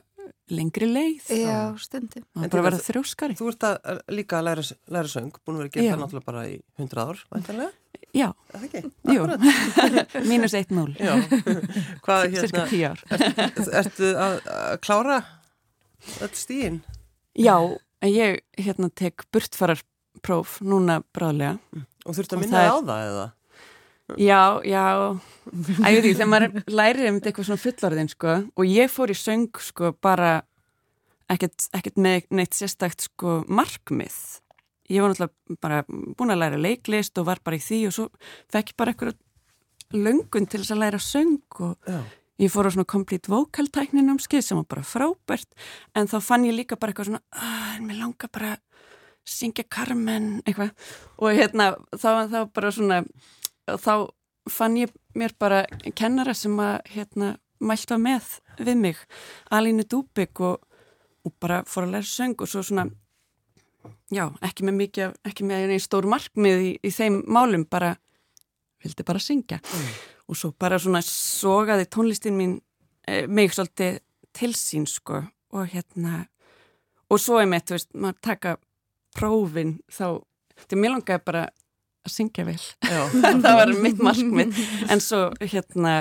lengri 0.52 0.88
leið. 0.88 1.32
Já, 1.42 1.58
stundum. 1.82 2.24
Það 2.36 2.52
bara 2.54 2.66
verða 2.70 2.84
þrjóskari. 2.86 3.36
Þú 3.38 3.50
ert 3.52 3.66
að 3.68 4.02
líka 4.16 4.40
að 4.40 4.48
læra, 4.48 4.64
læra 4.96 5.12
söng 5.12 5.34
búin 5.44 5.58
að 5.58 5.64
vera 5.66 5.74
gera 5.76 5.92
það 5.92 6.02
náttúrulega 6.04 6.30
bara 6.30 6.44
í 6.48 6.56
100 6.80 7.04
ár 7.04 7.24
Já, 8.16 8.32
mínus 10.32 10.56
1-0 10.56 10.96
Hvað 12.06 12.24
hérna 12.34 12.64
10 12.70 12.86
ár. 12.88 13.02
Ertu 13.12 13.66
ert 13.76 14.00
að, 14.08 14.38
að 14.48 14.78
klára 14.86 15.18
þetta 16.08 16.40
stíðin? 16.40 16.80
Já, 17.38 17.56
ég 18.08 18.40
hérna 18.58 18.90
tek 18.96 19.28
burtfararpróf 19.34 20.60
núna 20.66 21.02
bráðlega. 21.14 21.58
Og 22.08 22.16
þurftu 22.18 22.38
að 22.38 22.46
minna 22.46 22.64
það 22.64 22.72
á 22.72 22.80
það 22.88 23.10
eða? 23.12 23.28
Já, 24.24 24.42
já. 24.64 24.86
Ægir 25.84 26.06
því, 26.06 26.12
þegar 26.14 26.30
maður 26.32 26.60
lærir 26.72 27.10
um 27.12 27.18
eitthvað 27.20 27.50
svona 27.50 27.64
fullorðin 27.66 28.12
sko, 28.14 28.36
og 28.56 28.70
ég 28.72 28.92
fór 28.94 29.12
í 29.12 29.18
söng 29.20 29.50
sko 29.62 29.92
bara 30.00 30.38
ekkert, 31.32 31.68
ekkert 31.76 32.00
með 32.00 32.30
neitt 32.40 32.56
sérstakt 32.56 33.04
sko 33.10 33.42
markmið 33.52 34.16
ég 34.90 35.04
var 35.04 35.14
náttúrulega 35.14 35.58
bara 35.62 35.82
búin 35.88 36.34
að 36.34 36.42
læra 36.42 36.60
leiklist 36.62 37.18
og 37.20 37.28
var 37.30 37.42
bara 37.44 37.60
í 37.60 37.64
því 37.64 37.80
og 37.90 37.96
svo 37.96 38.08
fekk 38.54 38.74
ég 38.74 38.80
bara 38.80 38.94
eitthvað 38.94 39.18
löngun 39.96 40.48
til 40.48 40.62
þess 40.62 40.76
að 40.76 40.82
læra 40.84 41.00
söng 41.00 41.60
og 41.64 41.76
já. 41.88 42.00
ég 42.40 42.52
fór 42.52 42.68
á 42.68 42.72
svona 42.72 42.88
complete 42.88 43.32
vocal 43.32 43.68
tæknin 43.68 44.12
ámskið 44.12 44.44
sem 44.44 44.60
var 44.60 44.68
bara 44.70 44.84
frábært 44.84 45.50
en 45.96 46.08
þá 46.08 46.20
fann 46.24 46.48
ég 46.48 46.56
líka 46.56 46.80
bara 46.80 46.92
eitthvað 46.92 47.12
svona 47.12 47.24
að 47.32 47.82
mér 47.88 48.02
langar 48.02 48.32
bara 48.32 48.54
að 48.56 48.64
syngja 49.28 49.66
Carmen 49.70 50.42
eitthvað 50.46 50.72
og 51.18 51.36
hérna 51.36 51.74
þá 51.96 52.08
var 52.08 52.30
það 52.32 52.54
bara 52.56 52.72
svona 52.72 53.02
þá 53.68 53.94
fann 54.52 54.78
ég 54.80 54.94
mér 55.18 55.36
bara 55.40 55.66
kennara 55.96 56.34
sem 56.34 56.56
að 56.60 56.80
hérna, 56.94 57.36
mælta 57.60 57.98
með 58.00 58.38
við 58.60 58.80
mig 58.80 59.02
Alínu 59.52 59.84
Dúbik 59.90 60.40
og, 60.40 60.64
og 61.26 61.36
bara 61.42 61.64
fór 61.68 61.88
að 61.88 61.98
læra 61.98 62.08
söng 62.08 62.38
og 62.40 62.52
svo 62.52 62.64
svona 62.64 62.88
já, 64.14 64.26
ekki 64.46 64.68
með 64.68 64.78
mikið, 64.82 65.16
ekki 65.28 65.48
með 65.48 65.74
einn 65.74 65.84
stór 65.84 66.08
markmið 66.10 66.64
í, 66.64 66.72
í 66.84 66.92
þeim 66.94 67.22
málum, 67.32 67.66
bara 67.70 67.96
vildi 68.84 69.06
bara 69.08 69.22
syngja. 69.24 69.60
Mm. 69.64 69.92
og 70.28 70.38
svo 70.38 70.52
bara 70.60 70.80
svona 70.80 71.02
sogaði 71.06 71.88
tónlistin 71.88 72.36
mín 72.38 72.58
eh, 73.08 73.28
mig 73.28 73.54
svolítið 73.56 74.02
til 74.36 74.54
sín 74.56 74.88
sko. 74.90 75.24
Og 75.56 75.70
hérna 75.72 76.26
og 77.08 77.22
svo 77.24 77.40
er 77.40 77.48
mitt, 77.48 77.68
þú 77.68 77.78
veist, 77.78 77.94
maður 77.96 78.18
taka 78.28 78.56
prófin 79.16 79.78
þá, 79.88 80.20
þetta 80.60 80.76
er 80.76 80.82
mjög 80.82 80.94
langaði 80.98 81.24
bara 81.30 81.44
að 81.48 82.14
syngja 82.14 82.46
vel. 82.48 82.60
Það 83.44 83.60
var 83.62 83.74
mitt 83.84 84.04
markmið. 84.04 84.60
En 84.92 85.04
svo 85.04 85.22
hérna 85.42 85.94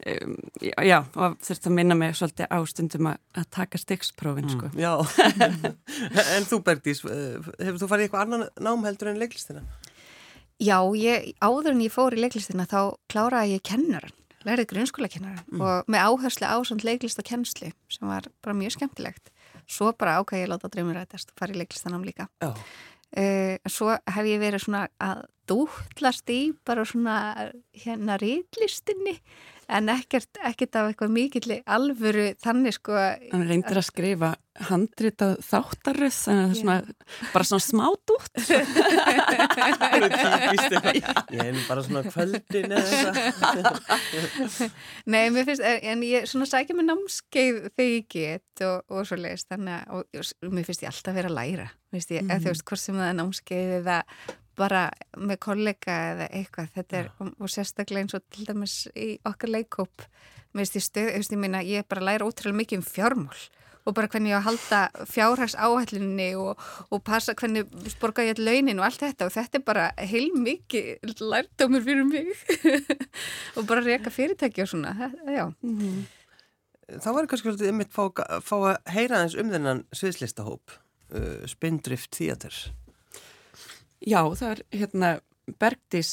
um, 0.00 0.36
já, 0.62 0.98
og 1.14 1.36
þurfti 1.44 1.70
að 1.70 1.76
minna 1.76 1.96
mig 1.98 2.16
svolítið 2.18 2.50
ástundum 2.56 3.10
að, 3.12 3.20
að 3.40 3.48
taka 3.56 3.80
stygsprófin 3.80 4.48
mm. 4.48 4.54
sko. 4.54 4.70
Já, 4.80 4.92
en 6.36 6.48
þú 6.48 6.60
Bergdís 6.66 7.04
eh, 7.04 7.50
hefur 7.60 7.82
þú 7.82 7.90
farið 7.90 8.08
eitthvað 8.08 8.26
annan 8.26 8.46
nám 8.60 8.86
heldur 8.88 9.12
en 9.12 9.20
leiklistina? 9.20 9.64
Já, 10.60 10.78
ég, 11.00 11.32
áður 11.40 11.74
en 11.74 11.84
ég 11.86 11.92
fór 11.92 12.16
í 12.16 12.20
leiklistina 12.20 12.68
þá 12.68 12.96
kláraði 13.12 13.56
ég 13.56 13.64
kennaran 13.64 14.16
lærið 14.46 14.70
grunnskóla 14.72 15.10
kennaran 15.12 15.42
mm. 15.50 15.60
og 15.60 15.90
með 15.90 16.06
áherslu 16.08 16.48
á 16.48 16.56
svona 16.64 16.86
leiklista 16.86 17.24
kennslu 17.26 17.72
sem 17.92 18.08
var 18.08 18.28
bara 18.44 18.56
mjög 18.56 18.78
skemmtilegt 18.78 19.32
svo 19.70 19.92
bara 19.96 20.18
ákvæði 20.20 20.44
ég 20.44 20.48
að 20.48 20.54
láta 20.54 20.70
dreymur 20.72 20.96
rætast 20.98 21.32
og 21.32 21.40
fara 21.40 21.54
í 21.54 21.60
leiklistanám 21.60 22.06
líka 22.06 22.28
oh. 22.46 22.56
uh, 23.20 23.56
svo 23.68 23.92
hef 23.92 24.30
ég 24.30 24.40
verið 24.42 24.64
svona 24.64 24.86
að 25.02 25.26
dútlast 25.50 26.30
í 26.32 26.40
bara 26.66 26.86
svona 26.88 27.50
hérna 27.84 28.16
rítlistinni 28.22 29.18
en 29.76 29.84
ekkert, 29.92 30.32
ekkert 30.46 30.76
af 30.78 30.84
eitthvað 30.90 31.10
mikill 31.14 31.50
alvöru 31.64 32.26
þannig 32.42 32.74
sko 32.76 32.92
Hann 33.30 33.48
reyndir 33.48 33.78
að 33.80 33.86
skrifa 33.88 34.30
handritað 34.66 35.32
þáttaröð 35.46 36.16
þannig 36.16 36.42
að 36.42 36.48
það 36.50 36.50
er 36.50 36.56
svona 36.60 36.78
bara 37.32 37.44
svona 37.48 37.64
smát 37.64 38.06
út 38.16 38.32
Ég 41.30 41.44
er 41.46 41.54
bara 41.68 41.82
svona 41.86 42.02
kvöldin 42.10 42.70
Nei, 45.10 45.24
mér 45.32 45.44
finnst 45.48 45.64
en 45.64 46.02
ég 46.06 46.20
svona 46.30 46.46
sækja 46.50 46.74
mig 46.76 46.86
námskeið 46.90 47.54
þegar 47.70 47.92
ég 47.94 48.04
get 48.10 48.56
og, 48.66 48.78
og 48.90 49.00
svo 49.08 49.16
leiðist 49.20 49.48
þannig 49.52 49.74
að 49.78 49.84
og, 49.96 50.00
mér 50.50 50.64
finnst 50.68 50.84
ég 50.84 50.90
alltaf 50.90 51.12
að 51.12 51.18
vera 51.20 51.30
að 51.30 51.38
læra. 51.38 51.66
Veist 51.94 52.10
ég, 52.14 52.22
mm. 52.24 52.30
eða 52.30 52.42
þú 52.44 52.50
veist 52.52 52.66
hvort 52.68 52.82
sem 52.82 53.00
það 53.00 53.08
er 53.08 53.18
námskeið 53.20 53.70
eða 53.80 53.98
bara 54.60 54.88
með 55.16 55.40
kollega 55.46 55.96
eða 56.12 56.28
eitthvað. 56.40 56.74
Þetta 56.76 57.00
er, 57.00 57.08
og, 57.18 57.32
og 57.40 57.52
sérstaklega 57.52 58.04
eins 58.04 58.18
og 58.18 58.26
til 58.28 58.46
dæmis 58.48 58.76
í 58.94 59.14
okkar 59.28 59.54
leikóp 59.56 60.06
mér 60.50 60.66
finnst 60.66 60.78
ég 60.78 60.86
stöð, 60.86 61.10
ég 61.16 61.38
minna, 61.38 61.62
ég 61.62 61.82
er 61.82 61.88
bara 61.88 62.04
læra 62.04 62.26
ótrúlega 62.26 62.58
mikið 62.58 62.80
um 62.80 62.86
fjármál 62.86 63.42
og 63.88 63.96
bara 63.96 64.10
hvernig 64.12 64.32
ég 64.32 64.36
á 64.36 64.40
að 64.40 64.46
halda 64.46 64.80
fjárhags 65.08 65.56
áhællinni 65.56 66.28
og, 66.38 66.60
og 66.92 67.02
passa 67.06 67.34
hvernig 67.34 67.68
borga 68.02 68.26
ég 68.26 68.36
all 68.36 68.44
launin 68.44 68.80
og 68.80 68.86
allt 68.86 69.02
þetta. 69.02 69.28
Og 69.28 69.34
þetta 69.34 69.58
er 69.58 69.64
bara 69.66 69.86
heil 69.96 70.28
mikið 70.36 71.14
lærdomur 71.24 71.84
fyrir 71.86 72.06
mig. 72.08 72.30
Og 73.56 73.66
bara 73.66 73.82
reyka 73.84 74.12
fyrirtæki 74.12 74.62
og 74.62 74.68
svona, 74.68 74.92
já. 75.26 75.52
Mm 75.62 75.78
-hmm. 75.78 76.04
Það 77.00 77.14
var 77.14 77.26
kannski 77.26 77.68
um 77.68 77.76
mitt 77.76 77.92
fá, 77.92 78.10
fá 78.42 78.56
að 78.56 78.76
heyra 78.86 79.22
eins 79.22 79.34
um 79.34 79.50
þennan 79.50 79.84
sviðslistahóp 79.92 80.70
uh, 81.14 81.46
Spindrift 81.46 82.10
Theater 82.10 82.54
Já, 84.00 84.22
það 84.36 84.50
er 84.50 84.62
hérna 84.80 85.10
Bergdís 85.60 86.12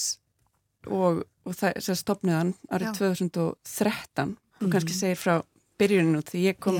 og, 0.88 1.24
og 1.48 1.56
það 1.56 1.78
er 1.80 2.00
stopniðan 2.00 2.54
árið 2.72 2.90
Já. 2.90 2.96
2013 3.00 4.34
og 4.36 4.66
mm. 4.66 4.72
kannski 4.74 4.96
segir 4.96 5.20
frá 5.20 5.36
byrjuninu 5.78 6.24
því 6.26 6.46
ég 6.50 6.60
kom, 6.64 6.80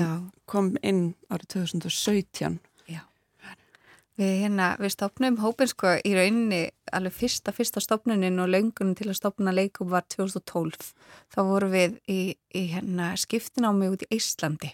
kom 0.50 0.72
inn 0.82 1.12
árið 1.30 1.54
2017 1.54 2.58
Já. 2.90 3.02
Við, 4.18 4.34
hérna, 4.42 4.72
við 4.80 4.94
stopnum 4.96 5.38
hópin 5.44 5.70
sko 5.70 5.94
í 6.02 6.14
rauninni 6.16 6.62
alveg 6.92 7.14
fyrsta, 7.14 7.54
fyrsta 7.54 7.82
stopnunin 7.84 8.40
og 8.42 8.50
löngunum 8.52 8.96
til 8.98 9.10
að 9.10 9.20
stopna 9.20 9.54
leikum 9.54 9.90
var 9.92 10.06
2012 10.10 10.92
þá 11.34 11.40
vorum 11.40 11.72
við 11.72 11.98
í, 12.10 12.20
í 12.52 12.66
hérna, 12.74 13.14
skiptin 13.20 13.68
á 13.68 13.72
mig 13.72 13.94
út 13.94 14.04
í 14.08 14.12
Íslandi 14.18 14.72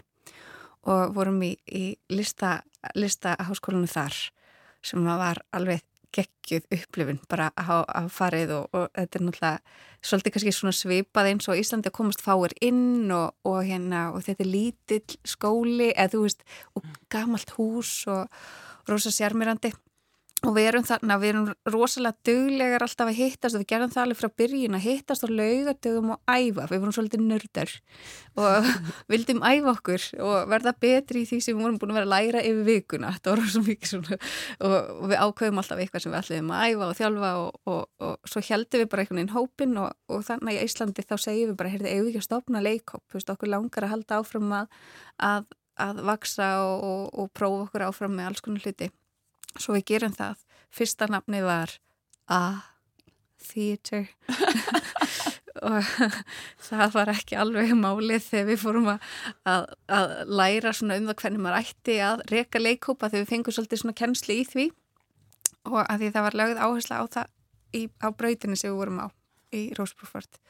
og 0.84 1.14
vorum 1.16 1.40
í, 1.44 1.54
í 1.70 1.94
lista, 2.12 2.58
lista 2.96 3.36
háskólanu 3.40 3.88
þar 3.88 4.16
sem 4.84 5.04
var 5.06 5.40
alveg 5.56 5.84
geggjuð 6.14 6.68
upplifun 6.76 7.20
bara 7.30 7.50
hafa 7.58 8.04
farið 8.12 8.54
og, 8.58 8.68
og 8.76 8.86
þetta 8.94 9.18
er 9.18 9.24
náttúrulega 9.26 9.80
svolítið 10.04 10.34
kannski 10.34 10.54
svona 10.54 10.76
svipað 10.76 11.30
eins 11.30 11.48
og 11.50 11.60
Íslandi 11.60 11.90
að 11.90 11.96
komast 11.98 12.24
fáir 12.24 12.54
inn 12.64 13.10
og, 13.14 13.34
og 13.48 13.62
hérna 13.66 14.06
og 14.14 14.24
þetta 14.26 14.44
er 14.44 14.52
lítill 14.52 15.18
skóli 15.26 15.90
eða 15.94 16.12
þú 16.14 16.22
veist 16.26 16.44
og 16.76 16.92
gamalt 17.12 17.56
hús 17.58 17.96
og 18.10 18.28
rosa 18.90 19.12
sérmyrandi 19.14 19.72
og 20.44 20.52
við 20.56 20.68
erum 20.68 20.84
þarna, 20.84 21.16
við 21.20 21.30
erum 21.32 21.46
rosalega 21.72 22.18
duglegar 22.28 22.84
alltaf 22.84 23.10
að 23.10 23.18
hittast 23.18 23.56
og 23.56 23.62
við 23.62 23.68
gerum 23.72 23.92
það 23.92 24.02
alveg 24.02 24.18
frá 24.20 24.30
byrjun 24.40 24.76
að 24.76 24.84
hittast 24.84 25.24
á 25.24 25.28
laugadögum 25.30 26.12
og 26.14 26.20
æfa, 26.28 26.66
við 26.70 26.82
vorum 26.82 26.94
svolítið 26.96 27.24
nördar 27.24 27.72
og 28.40 28.68
vildum 29.12 29.40
æfa 29.46 29.72
okkur 29.72 30.06
og 30.24 30.50
verða 30.52 30.74
betri 30.84 31.24
í 31.24 31.28
því 31.28 31.38
sem 31.40 31.56
við 31.56 31.64
vorum 31.64 31.78
búin 31.80 31.94
að 31.94 32.00
vera 32.00 32.08
að 32.08 32.14
læra 32.14 32.44
yfir 32.44 32.68
vikuna, 32.68 33.12
þetta 33.16 33.32
voru 33.34 33.52
svo 33.54 33.64
mikið 33.68 33.92
svona 33.92 34.18
og, 34.18 34.76
og 34.76 35.06
við 35.12 35.22
ákveðum 35.24 35.62
alltaf 35.62 35.84
eitthvað 35.84 36.04
sem 36.04 36.14
við 36.14 36.20
ætlum 36.20 36.52
að 36.54 36.66
æfa 36.68 36.88
og 36.88 36.98
þjálfa 37.00 37.32
og, 37.40 37.60
og, 37.74 37.82
og 38.08 38.32
svo 38.32 38.44
heldum 38.50 38.84
við 38.84 38.90
bara 38.92 39.04
einhvern 39.04 39.22
veginn 39.22 39.34
hópin 39.36 39.78
og 39.84 40.26
þannig 40.28 40.58
í 40.60 40.66
Íslandi 40.68 41.06
þá 41.06 41.16
segjum 41.16 41.52
við 41.54 41.60
bara, 41.62 41.72
heyrðu, 41.72 41.90
eigum 41.92 42.08
við 42.08 42.12
ekki 42.14 42.24
að 42.24 42.28
stopna 42.28 42.64
leikhopp, 42.64 43.04
þú 43.08 43.20
veist, 43.20 43.32
okkur 43.32 43.52
langar 43.54 43.86
að 43.86 43.94
halda 43.94 44.20
áfram 44.20 44.52
að, 44.58 44.82
að, 45.30 45.48
að 45.86 46.04
vaksa 46.10 46.50
og 46.66 47.32
prófa 47.36 47.68
okkur 47.68 47.88
áfram 47.88 48.18
með 48.18 48.30
alls 48.32 48.44
konar 48.44 48.66
hluti 48.66 48.90
svo 49.60 49.76
við 49.76 49.86
gerum 49.92 50.14
það. 50.16 50.40
Fyrsta 50.74 51.08
nafni 51.10 51.42
var 51.44 51.76
A 52.30 52.40
Theater. 53.44 54.08
Og 55.64 55.86
það 56.60 56.96
var 56.96 57.10
ekki 57.12 57.36
alveg 57.40 57.70
málið 57.78 58.24
þegar 58.26 58.48
við 58.50 58.58
fórum 58.60 58.88
að, 58.90 59.04
að, 59.48 59.68
að 59.96 60.14
læra 60.40 60.72
svona 60.76 60.98
um 60.98 61.06
það 61.08 61.20
hvernig 61.22 61.44
maður 61.44 61.60
ætti 61.62 61.98
að 62.04 62.24
reka 62.32 62.60
leikópa 62.60 63.08
þegar 63.08 63.22
við 63.22 63.30
fengum 63.30 63.56
svolítið 63.56 63.80
svona 63.80 63.98
kennsli 64.00 64.38
í 64.42 64.48
því. 64.50 64.66
Og 65.70 65.80
að 65.84 66.02
því 66.02 66.10
það 66.16 66.26
var 66.26 66.38
lögð 66.40 66.62
áhersla 66.66 67.00
á 67.00 67.04
það 67.16 67.30
í, 67.78 67.82
á 68.02 68.08
brautinni 68.12 68.58
sem 68.60 68.72
við 68.72 68.80
vorum 68.82 69.04
á 69.04 69.06
í 69.54 69.62
Rósbrúfvart 69.78 70.40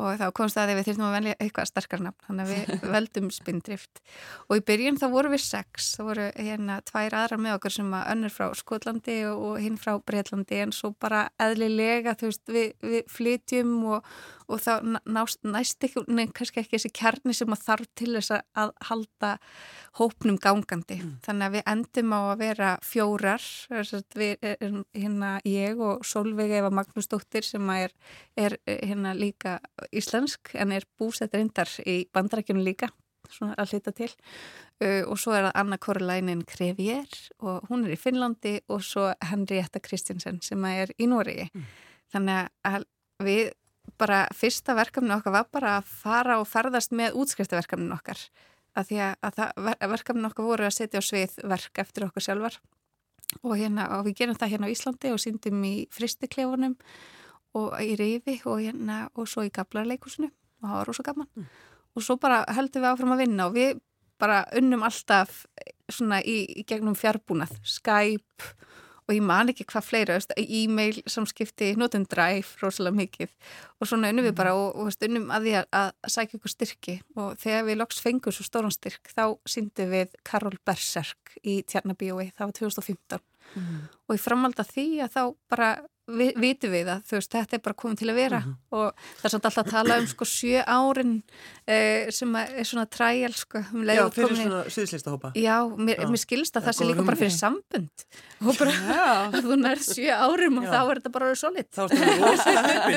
og 0.00 0.16
þá 0.20 0.26
komst 0.36 0.56
það 0.56 0.72
að 0.72 0.78
við 0.78 0.88
þurftum 0.88 1.06
að 1.06 1.14
velja 1.16 1.36
eitthvað 1.36 1.68
starkar 1.70 2.02
nafn, 2.06 2.24
þannig 2.26 2.46
að 2.46 2.52
við 2.54 2.84
veldum 2.96 3.30
spindrift. 3.34 4.02
Og 4.48 4.60
í 4.60 4.64
byrjun 4.70 5.00
þá 5.00 5.06
voru 5.12 5.32
við 5.34 5.44
sex. 5.44 5.92
Þá 5.96 6.02
voru 6.08 6.26
hérna 6.34 6.80
tvær 6.88 7.18
aðrar 7.20 7.44
með 7.44 7.56
okkur 7.58 7.76
sem 7.76 7.94
að 8.00 8.10
önnur 8.14 8.34
frá 8.34 8.46
Skotlandi 8.58 9.18
og 9.30 9.60
hinn 9.62 9.78
frá 9.80 9.94
Breitlandi 10.00 10.62
en 10.64 10.74
svo 10.76 10.92
bara 10.98 11.26
eðlilega 11.40 12.16
þú 12.18 12.30
veist 12.30 12.54
við, 12.56 12.72
við 12.84 13.02
flytjum 13.12 13.76
og, 13.96 14.12
og 14.50 14.62
þá 14.62 14.98
nást 15.08 15.40
næst 15.46 15.86
ekki, 15.86 16.04
nefn 16.08 16.34
kannski 16.36 16.62
ekki 16.62 16.76
þessi 16.76 16.92
kjarni 17.00 17.34
sem 17.36 17.54
að 17.54 17.64
þarf 17.66 17.90
til 17.98 18.10
þess 18.16 18.34
að 18.36 18.72
halda 18.88 19.32
hópnum 20.00 20.38
gangandi. 20.42 21.00
Mm. 21.00 21.12
Þannig 21.26 21.48
að 21.48 21.56
við 21.56 21.66
endum 21.74 22.14
á 22.16 22.20
að 22.20 22.40
vera 22.44 22.70
fjórar, 22.86 23.50
við 24.20 24.48
hérna 24.94 25.34
ég 25.48 25.84
og 25.84 26.06
Solveig 26.06 26.56
Eva 26.60 26.72
Magnúsdóttir 26.74 27.46
sem 27.46 27.74
er, 27.76 27.94
er 28.38 28.58
hérna 28.66 29.14
líka 29.16 29.58
íslensk 29.90 30.54
en 30.54 30.74
er 30.76 30.88
búsett 30.98 31.34
reyndar 31.34 31.70
í 31.86 32.02
bandrækjunum 32.14 32.66
líka 32.66 32.90
svona 33.30 33.54
að 33.60 33.74
hlita 33.74 33.92
til 33.94 34.10
uh, 34.10 35.02
og 35.06 35.18
svo 35.20 35.34
er 35.36 35.48
það 35.48 35.58
Anna 35.62 35.78
Korleinin 35.82 36.44
Krevier 36.48 37.18
og 37.44 37.68
hún 37.70 37.86
er 37.86 37.94
í 37.94 38.00
Finnlandi 38.00 38.56
og 38.70 38.84
svo 38.86 39.10
Henrietta 39.30 39.82
Kristinsen 39.82 40.40
sem 40.44 40.64
er 40.70 40.92
í 40.98 41.08
Nóriði. 41.10 41.50
Mm. 41.54 41.68
Þannig 42.10 42.50
að 42.66 42.88
við 43.22 43.52
bara 44.00 44.24
fyrsta 44.36 44.74
verkefni 44.78 45.12
okkar 45.14 45.34
var 45.34 45.48
bara 45.52 45.76
að 45.78 45.92
fara 46.00 46.38
og 46.40 46.48
ferðast 46.48 46.94
með 46.96 47.18
útskriftaverkefnin 47.20 47.94
okkar. 47.94 48.20
Að 48.78 48.90
því 48.90 49.00
að, 49.06 49.40
að 49.44 49.92
verkefnin 49.92 50.28
okkar 50.30 50.46
voru 50.46 50.68
að 50.68 50.76
setja 50.78 51.02
á 51.02 51.04
svið 51.04 51.38
verk 51.50 51.82
eftir 51.82 52.06
okkur 52.06 52.26
sjálfar. 52.26 52.60
Og, 53.44 53.54
hérna, 53.54 53.86
og 53.98 54.06
við 54.08 54.22
gerum 54.22 54.38
það 54.38 54.52
hérna 54.54 54.70
á 54.70 54.74
Íslandi 54.74 55.12
og 55.14 55.20
síndum 55.22 55.60
í 55.66 55.74
fristiklefunum 55.94 56.74
og 57.58 57.76
í 57.82 57.94
Rifi 57.98 58.40
og, 58.44 58.62
hérna, 58.62 59.04
og 59.14 59.28
svo 59.30 59.44
í 59.46 59.52
Gablarleikusinu 59.54 60.30
og 60.30 60.66
það 60.66 60.76
var 60.78 60.90
rosa 60.90 61.04
gaman. 61.06 61.28
Mm. 61.36 61.46
og 61.96 62.04
svo 62.06 62.16
bara 62.22 62.42
heldum 62.54 62.84
við 62.84 62.92
áfram 62.92 63.14
að 63.14 63.22
vinna 63.24 63.46
og 63.48 63.54
við 63.56 63.80
bara 64.20 64.42
unnum 64.58 64.84
alltaf 64.86 65.44
svona 65.90 66.20
í, 66.22 66.44
í 66.60 66.64
gegnum 66.68 66.96
fjárbúnað. 66.98 67.56
Skype 67.66 68.52
og 69.10 69.16
ég 69.16 69.24
man 69.26 69.50
ekki 69.50 69.66
hvað 69.66 69.86
fleira, 69.88 70.18
e-mail 70.38 71.00
samskipti, 71.10 71.72
notum 71.78 72.04
drive 72.06 72.60
rosalega 72.62 72.94
mikið. 73.00 73.32
Og 73.80 73.90
svona 73.90 74.12
unnum 74.12 74.28
við 74.28 74.36
bara 74.38 74.54
og, 74.54 74.78
og 74.78 75.06
unnum 75.08 75.32
að 75.34 75.48
því 75.48 75.54
að, 75.58 75.66
að 75.80 76.14
sækja 76.14 76.38
ykkur 76.38 76.54
styrki. 76.54 76.94
Og 77.18 77.32
þegar 77.42 77.66
við 77.66 77.80
loks 77.80 77.98
fengum 78.04 78.36
svo 78.36 78.46
stóran 78.46 78.74
styrk 78.74 79.10
þá 79.10 79.24
síndum 79.50 79.90
við 79.90 80.14
Karol 80.26 80.54
Berserk 80.62 81.34
í 81.42 81.60
Tjarnabíói, 81.66 82.30
það 82.36 82.44
var 82.46 82.56
2015 82.60 83.24
mm. 83.58 83.80
og 84.06 84.14
ég 84.14 84.22
framalda 84.22 84.66
því 84.68 84.86
að 85.02 85.16
þá 85.16 85.22
bara 85.50 85.72
vi, 86.16 86.28
vitum 86.40 86.72
við 86.74 86.90
að 86.94 87.14
veist, 87.14 87.32
þetta 87.32 87.56
er 87.56 87.62
bara 87.64 87.76
komið 87.82 88.02
til 88.02 88.10
að 88.10 88.18
vera. 88.20 88.40
Mm 88.40 88.50
-hmm. 88.50 88.56
og 88.70 88.94
það 89.20 89.28
er 89.28 89.34
alltaf 89.38 89.58
að 89.58 89.70
tala 89.70 89.98
um 90.00 90.06
sko 90.06 90.24
sjö 90.24 90.62
árin 90.66 91.14
eh, 91.66 92.10
sem 92.10 92.36
er 92.36 92.64
svona 92.64 92.86
træjal 92.86 93.34
sko 93.34 93.58
um 93.58 93.84
Já, 93.84 94.10
fyrir 94.10 94.36
svona 94.36 94.64
síðslista 94.68 95.10
hópa 95.10 95.32
Já, 95.34 95.56
mér, 95.76 96.06
mér 96.08 96.20
skilst 96.20 96.56
að 96.56 96.62
það, 96.62 96.66
það 96.66 96.78
sé 96.78 96.84
líka 96.90 97.02
bara 97.02 97.16
fyrir 97.16 97.36
sambund 97.36 98.04
og 98.40 98.58
bara 98.58 98.72
að 99.34 99.42
þú 99.44 99.56
nær 99.60 99.78
sjö 99.78 100.10
árum 100.14 100.58
og 100.58 100.64
Já. 100.64 100.70
þá 100.70 100.80
er 100.90 101.00
þetta 101.00 101.12
bara 101.12 101.34
solid. 101.34 101.68
Þá 101.70 101.82
er 101.82 101.88
þetta 101.90 102.06
rosalega 102.26 102.80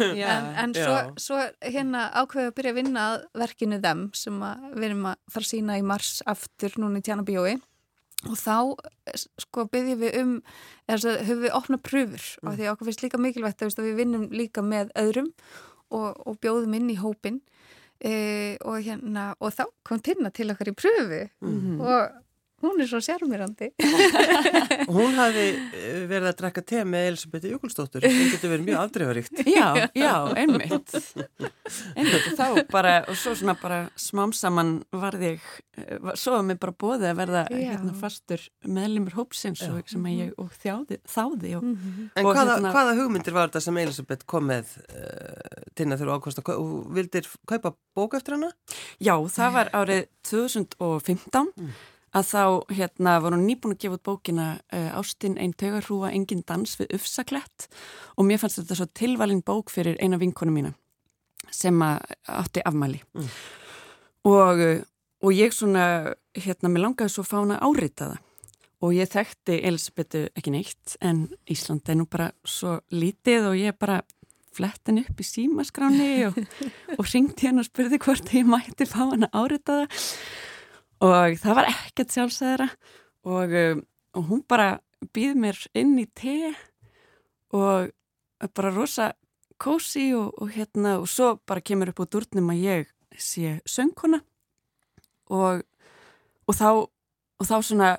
höfin 0.00 0.18
En, 0.30 0.46
en 0.64 0.74
svo, 0.74 0.96
svo 1.20 1.40
hérna 1.60 2.10
ákveðu 2.14 2.50
að 2.50 2.54
byrja 2.58 2.72
að 2.74 2.78
vinna 2.80 3.06
verkinu 3.34 3.80
þeim 3.82 4.06
sem 4.16 4.38
við 4.76 4.86
erum 4.90 5.10
að 5.10 5.18
fara 5.32 5.46
að 5.46 5.50
sína 5.50 5.78
í 5.80 5.84
mars 5.86 6.20
aftur 6.30 6.76
núna 6.80 7.00
í 7.00 7.04
Tjánabíói 7.06 7.56
og 8.28 8.36
þá 8.36 8.56
sko 9.40 9.64
byggjum 9.72 10.00
við 10.02 10.16
um 10.20 10.32
höfum 10.90 11.44
við 11.44 11.54
opnað 11.56 11.82
pröfur 11.86 12.24
mm. 12.24 12.48
og 12.48 12.58
því 12.58 12.70
okkur 12.72 12.90
finnst 12.90 13.04
líka 13.04 13.20
mikilvægt 13.20 13.64
að 13.64 13.86
við 13.86 14.00
vinnum 14.02 14.26
líka 14.34 14.64
með 14.64 14.92
öðrum 14.98 15.30
og, 15.90 16.20
og 16.26 16.40
bjóðum 16.42 16.76
inn 16.76 16.90
í 16.92 16.98
hópin 17.00 17.40
e, 17.98 18.56
og, 18.60 18.80
hérna, 18.84 19.30
og 19.40 19.54
þá 19.56 19.64
kom 19.86 20.02
Tina 20.04 20.32
til 20.34 20.50
okkar 20.52 20.72
í 20.72 20.76
pröfu 20.76 21.22
mm. 21.40 21.80
og 21.80 22.20
hún 22.64 22.80
er 22.82 22.88
svo 22.90 23.00
sérmyrandi 23.04 23.70
Hún 24.94 25.16
hafi 25.18 25.44
eh, 25.76 26.02
verið 26.10 26.28
að 26.30 26.36
drekka 26.40 26.62
te 26.66 26.82
með 26.88 27.06
Elisabeth 27.10 27.48
Jökulsdóttur. 27.48 28.04
Það 28.04 28.32
getur 28.34 28.52
verið 28.52 28.66
mjög 28.68 28.80
afdreifaríkt 28.84 29.42
Já, 29.58 29.68
já, 29.96 30.14
einmitt. 30.38 30.94
Einmitt, 31.94 32.28
þá 32.38 32.46
bara 32.72 32.94
og 33.10 33.18
svo 33.18 33.34
svona 33.38 33.56
bara 33.60 33.80
smám 34.00 34.34
saman 34.36 34.72
varði 34.94 35.34
ég 35.34 35.46
eh, 35.80 36.10
svo 36.18 36.38
að 36.38 36.48
mér 36.50 36.60
bara 36.62 36.76
bóði 36.84 37.10
að 37.10 37.20
verða 37.20 37.44
hérna 37.52 37.94
fastur 38.00 38.46
meðlumur 38.66 39.18
hópsins 39.20 39.62
og, 39.68 39.78
sem 39.90 40.08
ég 40.12 40.34
og 40.40 40.50
þjáði, 40.62 41.00
þáði 41.08 41.54
og, 41.58 41.66
mm 41.66 41.76
-hmm. 41.76 42.10
En 42.16 42.26
og, 42.26 42.34
hvaða, 42.34 42.56
hérna, 42.56 42.74
hvaða 42.74 42.96
hugmyndir 42.98 43.36
var 43.36 43.48
þetta 43.48 43.64
sem 43.66 43.78
Elisabeth 43.84 44.26
kom 44.26 44.50
með 44.50 44.74
uh, 44.88 45.62
til 45.74 45.88
að 45.88 46.02
þurfa 46.02 46.18
ákvæmst 46.18 46.42
að 46.42 46.50
vildir 46.98 47.30
kaupa 47.46 47.74
bók 47.94 48.18
eftir 48.18 48.36
hana? 48.36 48.52
Já, 48.98 49.14
það 49.28 49.56
var 49.56 49.72
árið 49.76 50.04
2015 50.28 51.54
mm 51.56 51.89
að 52.16 52.26
þá 52.26 52.44
hérna 52.74 53.16
var 53.22 53.36
hún 53.36 53.46
nýbúin 53.46 53.76
að 53.76 53.82
gefa 53.84 53.98
út 53.98 54.06
bókina 54.08 54.46
uh, 54.74 54.98
Ástinn 54.98 55.38
einn 55.38 55.54
taugarhrúa, 55.54 56.10
engin 56.10 56.42
dans 56.46 56.76
við 56.80 56.94
Ufsaklett. 56.98 57.68
Og 58.18 58.26
mér 58.26 58.40
fannst 58.42 58.60
þetta 58.60 58.78
svo 58.80 58.88
tilvalin 58.98 59.44
bók 59.46 59.70
fyrir 59.70 59.98
eina 60.02 60.18
vinkonu 60.20 60.54
mína 60.54 60.74
sem 61.50 61.76
átti 61.82 62.62
afmæli. 62.66 63.00
Mm. 63.16 63.28
og, 64.28 64.60
eh, 64.60 64.82
og 65.22 65.32
ég 65.32 65.54
svona 65.54 66.14
hérna, 66.36 66.68
mér 66.68 66.84
langaði 66.84 67.10
svo 67.14 67.24
fána 67.24 67.58
áritaða 67.58 68.20
og 68.80 68.94
ég 68.96 69.10
þekkti 69.12 69.58
Elisabetu 69.68 70.22
ekki 70.36 70.52
neitt 70.54 70.96
en 71.04 71.26
Ísland 71.50 71.88
er 71.88 71.98
nú 72.00 72.06
bara 72.10 72.30
svo 72.44 72.78
lítið 72.92 73.50
og 73.50 73.58
ég 73.58 73.76
bara 73.80 74.00
flett 74.56 74.88
henni 74.88 75.04
upp 75.06 75.20
í 75.20 75.26
símaskráni 75.26 76.12
og, 76.28 76.38
og 76.98 77.10
ringti 77.12 77.48
henni 77.48 77.64
og 77.64 77.68
spurði 77.68 78.00
hvort 78.02 78.32
ég 78.34 78.48
mætti 78.48 78.88
fá 78.88 79.02
henni 79.10 79.28
áritaða 79.32 79.88
og 81.00 81.38
það 81.40 81.56
var 81.58 81.70
ekkert 81.70 82.14
sjálfsæðara 82.14 82.68
og, 83.28 83.56
um, 83.62 83.82
og 84.16 84.28
hún 84.28 84.44
bara 84.48 84.70
býð 85.14 85.38
mér 85.40 85.58
inn 85.76 85.96
í 86.00 86.06
te 86.06 86.52
og 87.56 87.90
bara 88.54 88.72
rosa 88.74 89.12
kósi 89.60 90.10
og, 90.16 90.32
og 90.40 90.52
hérna 90.54 90.98
og 91.00 91.08
svo 91.10 91.34
bara 91.46 91.64
kemur 91.64 91.92
upp 91.92 92.02
á 92.04 92.06
durnum 92.12 92.52
að 92.52 92.64
ég 92.64 92.90
sé 93.20 93.58
söngkona. 93.68 94.22
Og, 95.30 95.62
og 96.48 96.56
þá 96.56 96.68
og 97.40 97.48
þá 97.48 97.56
svona 97.64 97.90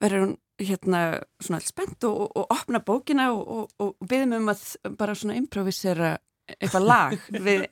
verður 0.00 0.24
hún 0.24 0.36
hérna 0.60 1.00
svona 1.40 1.60
spennt 1.64 2.04
og, 2.04 2.16
og, 2.24 2.32
og 2.36 2.52
opna 2.52 2.80
bókina 2.84 3.30
og, 3.32 3.70
og 3.80 3.94
byggðum 4.00 4.36
um 4.42 4.52
að 4.52 4.64
bara 4.98 5.16
svona 5.16 5.38
improvisera 5.40 6.16
eitthvað 6.58 6.86
lag 6.88 7.16
við 7.30 7.66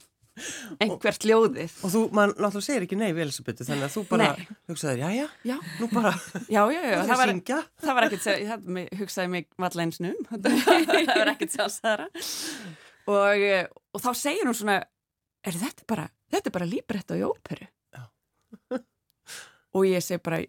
einhvert 0.85 1.27
ljóðið. 1.29 1.77
Og 1.85 1.95
þú, 1.95 2.03
mann 2.17 2.35
náttúrulega 2.35 2.67
segir 2.69 2.87
ekki 2.87 2.99
nei 3.01 3.09
við 3.11 3.25
Elisabethu 3.27 3.67
þannig 3.69 3.87
að 3.89 3.95
þú 3.95 4.05
bara 4.11 4.29
nei. 4.33 4.59
hugsaður, 4.71 5.01
já, 5.05 5.09
já, 5.15 5.27
já, 5.53 5.57
nú 5.79 5.89
bara 5.95 6.13
já, 6.49 6.61
já, 6.75 6.83
já, 6.83 6.99
það 6.99 7.17
var, 7.23 7.35
það 7.87 7.99
var 7.99 8.09
ekkert 8.09 8.29
það 8.29 9.01
hugsaði 9.03 9.33
mig 9.35 9.49
valleinsnum 9.65 10.21
það 10.29 11.15
var 11.15 11.33
ekkert 11.35 11.57
sjálfsæðara 11.57 12.09
og, 13.09 13.49
eh, 13.49 13.65
og 13.95 14.05
þá 14.05 14.11
segir 14.21 14.49
hún 14.49 14.59
svona 14.59 14.79
er 15.49 15.59
þetta 15.59 15.89
bara, 15.89 16.07
þetta 16.33 16.51
er 16.51 16.57
bara 16.59 16.71
líbrett 16.71 17.13
á 17.13 17.17
jóperu 17.19 17.69
og 19.79 19.85
ég 19.87 20.03
segi 20.03 20.23
bara 20.25 20.41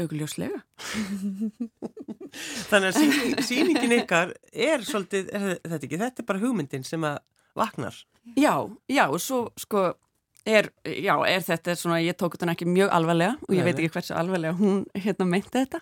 augljóslega. 0.00 0.62
Þannig 2.70 2.88
að 2.88 2.96
síning, 2.98 3.36
síningin 3.46 3.96
ykkar 4.00 4.34
er 4.50 4.82
svolítið, 4.86 5.28
er 5.30 5.44
þetta 5.62 5.86
ekki, 5.86 6.00
þetta 6.00 6.22
er 6.24 6.28
bara 6.30 6.42
hugmyndin 6.42 6.86
sem 6.86 7.06
að 7.06 7.20
vaknar. 7.58 7.96
Já, 8.40 8.54
já, 8.88 9.04
og 9.08 9.20
svo 9.20 9.46
sko 9.60 9.92
er, 10.48 10.70
já, 10.84 11.14
er 11.28 11.44
þetta 11.44 11.76
svona, 11.76 12.00
ég 12.04 12.16
tók 12.20 12.36
þetta 12.36 12.52
ekki 12.54 12.68
mjög 12.68 12.92
alvarlega 12.96 13.36
og 13.46 13.54
ég 13.54 13.62
Nei, 13.62 13.68
veit 13.68 13.80
ekki 13.80 13.94
hversu 13.96 14.16
alvarlega 14.16 14.56
hún 14.58 14.82
hérna 14.96 15.28
meinti 15.28 15.62
þetta. 15.62 15.80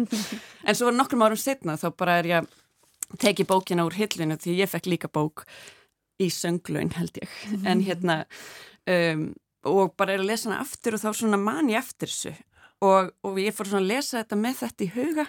en 0.68 0.78
svo 0.78 0.92
nokkrum 0.94 1.24
árum 1.24 1.40
setna 1.40 1.78
þá 1.80 1.88
bara 1.96 2.18
er 2.20 2.30
ég 2.30 2.42
að 2.42 3.18
teki 3.20 3.46
bókina 3.48 3.84
úr 3.86 3.96
hillinu 3.96 4.36
því 4.40 4.58
ég 4.62 4.72
fekk 4.72 4.90
líka 4.92 5.12
bók 5.12 5.44
í 6.22 6.30
sönglaun 6.32 6.92
held 6.96 7.20
ég. 7.20 7.38
En 7.66 7.82
hérna, 7.84 8.22
um, 8.90 9.28
og 9.68 9.94
bara 9.98 10.14
er 10.14 10.22
að 10.24 10.30
lesa 10.32 10.50
hana 10.50 10.62
aftur 10.64 10.96
og 10.96 11.04
þá 11.04 11.10
svona 11.12 11.40
man 11.40 11.72
ég 11.72 11.80
eftir 11.80 12.12
þessu 12.12 12.34
og, 12.84 13.12
og 13.24 13.38
ég 13.40 13.54
fór 13.56 13.70
svona 13.70 13.84
að 13.84 13.92
lesa 13.92 14.20
þetta 14.20 14.40
með 14.40 14.58
þetta 14.60 14.84
í 14.84 14.90
huga 14.94 15.26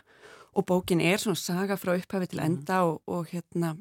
og 0.55 0.67
bókin 0.69 1.03
er 1.03 1.21
svona 1.21 1.39
saga 1.39 1.77
frá 1.79 1.95
upphafi 1.95 2.31
til 2.31 2.41
enda 2.43 2.81
og, 2.87 3.01
og 3.11 3.29
hérna 3.31 3.75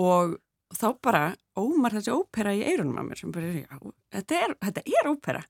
og 0.00 0.38
þá 0.76 0.86
bara 1.02 1.22
ómar 1.58 1.94
þessi 1.96 2.14
ópera 2.14 2.54
í 2.54 2.62
eirunum 2.62 3.00
að 3.00 3.08
mér 3.08 3.20
sem 3.20 3.32
bara, 3.34 3.50
já, 3.58 3.92
þetta 4.14 4.38
er, 4.38 4.54
þetta 4.62 4.84
er 4.86 5.10
ópera 5.10 5.42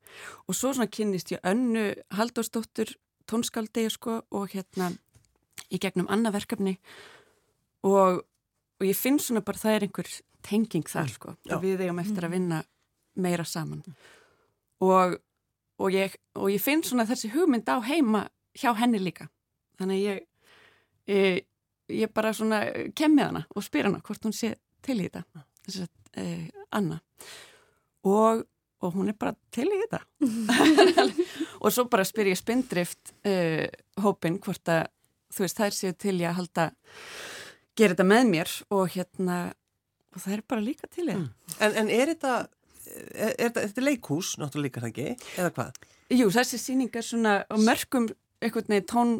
og 0.46 0.56
svo 0.56 0.72
svona 0.72 0.90
kynnist 0.90 1.32
ég 1.34 1.44
önnu 1.46 1.84
Halldórsdóttur 2.16 2.94
tónskaldi 3.30 3.86
sko 3.92 4.20
og 4.30 4.54
hérna 4.54 4.90
í 5.70 5.80
gegnum 5.82 6.08
annað 6.10 6.40
verkefni 6.40 6.76
og, 7.86 8.22
og 8.80 8.86
ég 8.86 8.96
finn 8.96 9.20
svona 9.22 9.44
bara 9.44 9.60
það 9.60 9.76
er 9.76 9.86
einhver 9.86 10.10
tenging 10.46 10.88
þar 10.88 11.08
mm. 11.08 11.14
sko 11.18 11.34
já. 11.36 11.54
og 11.56 11.64
við 11.64 11.84
eigum 11.84 12.00
eftir 12.02 12.24
að 12.24 12.30
mm. 12.30 12.38
vinna 12.38 12.62
meira 13.20 13.44
saman 13.44 13.84
og, 14.80 15.18
og, 15.76 15.92
ég, 15.92 16.16
og 16.38 16.48
ég 16.52 16.64
finn 16.64 16.84
svona 16.86 17.08
þessi 17.08 17.32
hugmynd 17.34 17.68
á 17.68 17.76
heima 17.84 18.24
hjá 18.56 18.72
henni 18.80 19.02
líka 19.02 19.28
þannig 19.80 20.02
ég, 20.02 20.24
ég, 21.12 21.44
ég 21.92 22.12
bara 22.16 22.32
svona 22.36 22.64
kem 22.96 23.14
með 23.16 23.30
hana 23.30 23.46
og 23.54 23.68
spyr 23.68 23.90
hana 23.90 24.02
hvort 24.04 24.24
hún 24.24 24.36
sé 24.36 24.54
til 24.84 24.98
í 25.00 25.08
þetta 25.08 25.44
þess 25.66 25.84
að 25.84 26.22
eh, 26.22 26.46
Anna. 26.76 27.00
Og, 28.08 28.44
og 28.80 28.94
hún 28.96 29.10
er 29.12 29.18
bara 29.20 29.34
til 29.52 29.68
í 29.68 29.80
þetta. 29.82 30.00
Og 31.62 31.72
svo 31.74 31.86
bara 31.92 32.06
spyr 32.08 32.32
ég 32.32 32.40
spindrift 32.40 33.12
eh, 33.26 33.68
hópin 34.00 34.40
hvort 34.42 34.72
að 34.72 34.88
þú 35.30 35.44
veist 35.44 35.60
þær 35.60 35.76
séu 35.76 35.96
til 36.00 36.16
ég 36.18 36.30
að 36.30 36.38
halda 36.40 36.70
gera 37.78 37.94
þetta 37.94 38.06
með 38.08 38.30
mér 38.30 38.54
og 38.74 38.88
hérna 38.96 39.36
og 40.10 40.24
það 40.24 40.32
er 40.34 40.40
bara 40.50 40.64
líka 40.64 40.88
til 40.90 41.04
ég 41.06 41.20
mm. 41.20 41.28
en, 41.62 41.76
en 41.78 41.92
er 41.94 42.10
þetta 42.10 42.32
er, 43.14 43.36
er 43.36 43.52
þetta 43.54 43.84
leikús 43.84 44.32
náttúrulega 44.40 44.64
líka 44.66 44.82
það 44.82 44.90
ekki? 44.90 45.28
Eða 45.38 45.52
hvað? 45.54 45.78
Jú 46.18 46.26
þessi 46.34 46.58
síning 46.58 46.98
er 46.98 47.06
svona 47.06 47.36
mörgum 47.54 48.08
eitthvað 48.42 48.72
nefn 48.72 48.88
tón 48.90 49.14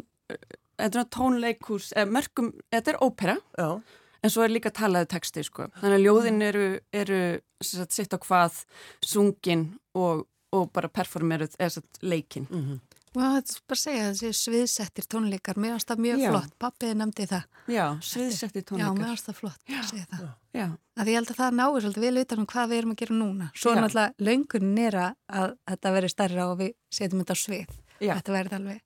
þetta 0.81 1.05
er 1.05 1.09
tónleikús, 1.15 1.93
mörgum 2.11 2.51
þetta 2.73 2.91
er 2.91 2.99
ópera. 3.05 3.37
Já 3.55 3.79
En 4.21 4.29
svo 4.29 4.43
er 4.45 4.53
líka 4.53 4.69
talaðu 4.69 5.09
texti 5.15 5.43
sko. 5.45 5.67
Þannig 5.79 5.97
að 5.97 6.05
ljóðin 6.05 6.45
eru, 6.45 6.65
eru 6.93 7.21
sagt, 7.63 7.95
sitt 7.95 8.13
á 8.13 8.19
hvað 8.21 8.61
sungin 9.01 9.71
og, 9.97 10.27
og 10.53 10.69
bara 10.75 10.91
performeruð 10.93 11.57
leikin. 12.01 12.47
Mm 12.49 12.65
-hmm. 12.65 12.79
Og 13.11 13.19
það 13.19 13.33
er 13.37 13.55
bara 13.67 13.75
að 13.75 13.81
segja 13.81 14.03
að 14.07 14.13
þessi 14.15 14.37
sviðsettir 14.39 15.05
tónleikar, 15.11 15.57
mér 15.59 15.73
finnst 15.73 15.89
það 15.89 16.03
mjög 16.05 16.21
Já. 16.21 16.29
flott. 16.31 16.53
Pappiði 16.63 16.93
nefndi 16.95 17.25
það. 17.27 17.43
Já, 17.67 17.85
sviðsettir 18.07 18.63
tónleikar. 18.63 18.93
Já, 18.93 18.99
mér 18.99 19.09
finnst 19.09 19.27
það 19.27 19.35
flott 19.35 19.61
að 19.67 19.89
segja 19.89 20.05
það. 20.11 20.29
Já. 20.55 20.67
Að 20.95 21.11
ég 21.11 21.15
held 21.19 21.31
að 21.31 21.41
það 21.41 21.57
náður 21.59 21.81
svolítið 21.81 22.05
vel 22.05 22.21
utan 22.21 22.39
um 22.39 22.47
hvað 22.53 22.69
við 22.71 22.77
erum 22.77 22.93
að 22.93 23.01
gera 23.01 23.17
núna. 23.17 23.49
Svo 23.53 23.73
Já. 23.73 23.81
náttúrulega 23.81 24.13
löngunin 24.29 24.79
er 24.79 24.95
að 25.01 25.57
þetta 25.67 25.91
veri 25.91 26.09
stærra 26.09 26.47
og 26.47 26.57
við 26.61 26.71
setjum 26.89 27.19
þetta 27.19 27.35
á 27.35 27.39
svið. 27.43 27.67
Já. 27.99 28.13
Þetta 28.15 28.31
verði 28.37 28.55
alveg 28.61 28.79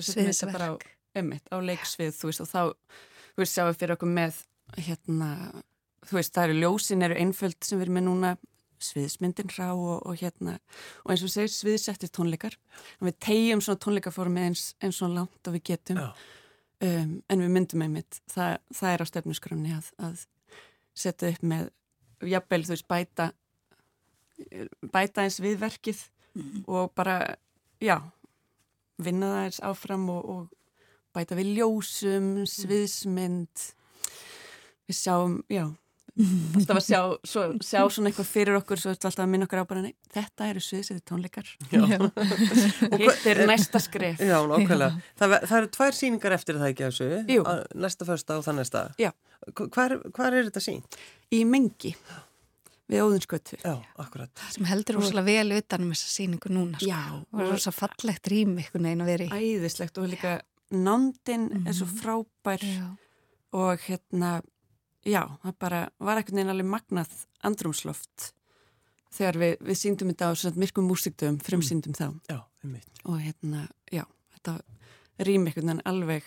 sviðsverk. 0.00 0.88
Einmitt, 1.14 1.44
á 1.52 1.56
leiksvið, 1.60 2.16
þú 2.16 2.30
veist, 2.30 2.40
og 2.40 2.48
þá 2.48 2.62
þú 3.34 3.42
veist, 3.42 3.54
sjáum 3.54 3.70
við 3.70 3.78
fyrir 3.80 3.96
okkur 3.96 4.12
með 4.14 4.40
hérna, 4.86 5.30
þú 6.08 6.18
veist, 6.18 6.34
það 6.34 6.48
eru 6.48 6.58
ljósin 6.62 7.06
eru 7.06 7.20
einföld 7.20 7.58
sem 7.62 7.78
við 7.78 7.86
erum 7.86 7.98
með 7.98 8.06
núna 8.08 8.34
sviðsmyndin 8.84 9.52
rá 9.54 9.68
og, 9.72 10.02
og 10.04 10.18
hérna 10.20 10.58
og 11.04 11.12
eins 11.14 11.22
og 11.24 11.32
segir 11.32 11.52
sviðsettir 11.52 12.10
tónleikar. 12.12 12.56
Og 13.00 13.08
við 13.08 13.18
tegjum 13.26 13.62
svona 13.64 13.80
tónleikaformi 13.80 14.48
eins, 14.48 14.72
eins 14.82 15.00
og 15.04 15.14
langt 15.14 15.48
og 15.48 15.56
við 15.56 15.64
getum. 15.70 16.02
Um, 16.84 17.14
en 17.30 17.44
við 17.44 17.52
myndum 17.54 17.84
einmitt 17.86 18.18
það, 18.28 18.58
það 18.74 18.90
er 18.90 19.04
á 19.04 19.06
stefnusgrunni 19.08 19.72
að, 19.76 19.88
að 20.04 20.24
setja 20.98 21.30
upp 21.32 21.46
með 21.46 21.70
jafnvel 22.28 22.64
þú 22.66 22.74
veist 22.74 22.88
bæta 22.90 23.30
bæta 24.92 25.24
eins 25.24 25.38
viðverkið 25.40 26.02
mm 26.34 26.42
-hmm. 26.42 26.64
og 26.66 26.92
bara 26.94 27.36
já 27.80 28.02
vinna 28.98 29.26
það 29.26 29.44
eins 29.44 29.60
áfram 29.60 30.08
og, 30.10 30.24
og 30.24 30.48
bæta 31.14 31.38
við 31.38 31.54
ljósum, 31.60 32.28
sviðsmynd 32.50 33.64
við 34.90 34.98
sjáum, 35.00 35.40
já 35.52 35.64
alltaf 36.54 36.78
að 36.78 36.84
sjá, 36.86 36.98
svo, 37.26 37.42
sjá 37.66 37.80
svona 37.90 38.10
eitthvað 38.12 38.28
fyrir 38.30 38.54
okkur 38.60 38.78
svo 38.78 38.92
ertu 38.94 39.08
alltaf 39.08 39.24
að 39.24 39.30
minna 39.32 39.48
okkur 39.48 39.64
á 39.64 39.70
bara 39.72 39.80
nei, 39.82 39.94
þetta 40.14 40.46
eru 40.52 40.60
sviðsæti 40.62 41.02
tónleikar 41.10 41.48
hitt 43.02 43.24
er 43.32 43.40
næsta 43.50 43.80
skref 43.82 44.22
Já, 44.22 44.36
nákvæmlega. 44.46 44.92
Það, 45.18 45.34
það 45.50 45.56
eru 45.58 45.70
tvær 45.74 45.98
síningar 45.98 46.36
eftir 46.36 46.60
það 46.60 46.70
ekki 46.70 46.86
þessu, 46.86 47.08
Jú. 47.34 47.42
Á- 47.42 47.66
næsta 47.86 48.06
första 48.06 48.38
og 48.38 48.46
það 48.46 48.60
næsta. 48.60 48.84
Já. 49.02 49.10
Hvar, 49.58 49.96
hvar 50.14 50.38
er 50.38 50.46
þetta 50.52 50.62
sín? 50.62 50.84
í 51.34 51.42
mengi 51.48 51.90
við 52.92 53.02
óðinskötu 53.02 53.58
Já, 53.64 53.74
sem 54.54 54.66
heldur 54.70 55.00
rosalega 55.00 55.26
vel 55.26 55.58
utanum 55.58 55.90
þessa 55.96 56.10
síningu 56.14 56.50
núna 56.52 56.78
sko. 56.78 56.88
Já, 56.92 57.00
og 57.32 57.42
er 57.42 57.50
rosalega 57.56 57.78
fallegt 57.80 58.30
rým 58.30 58.54
einhvern 58.60 58.86
veginn 58.86 59.02
að 59.04 59.10
vera 59.16 59.26
í 59.26 59.48
æðislegt 59.56 59.98
og 59.98 60.10
líka 60.14 60.36
nándin 60.72 61.48
er 61.66 61.74
svo 61.76 61.86
frábær 61.90 62.62
Já. 62.64 62.96
og 63.52 63.78
hérna 63.86 64.42
já, 65.04 65.22
það 65.42 65.58
bara 65.60 65.80
var 66.00 66.20
ekkert 66.20 66.38
neina 66.38 66.54
alveg 66.54 66.70
magnað 66.70 67.12
andrumsloft 67.44 68.30
þegar 69.14 69.38
við, 69.38 69.52
við 69.60 69.78
síndum 69.78 70.10
þetta 70.10 70.30
á 70.30 70.32
svona 70.34 70.60
myrkum 70.64 70.88
músiktöfum, 70.90 71.36
frumsýndum 71.44 71.94
þá. 71.94 72.06
Já, 72.30 72.40
og 73.04 73.20
hérna, 73.22 73.68
já, 73.92 74.02
þetta 74.34 74.56
rým 75.28 75.46
ekkert 75.50 75.68
neina 75.68 75.84
alveg 75.86 76.24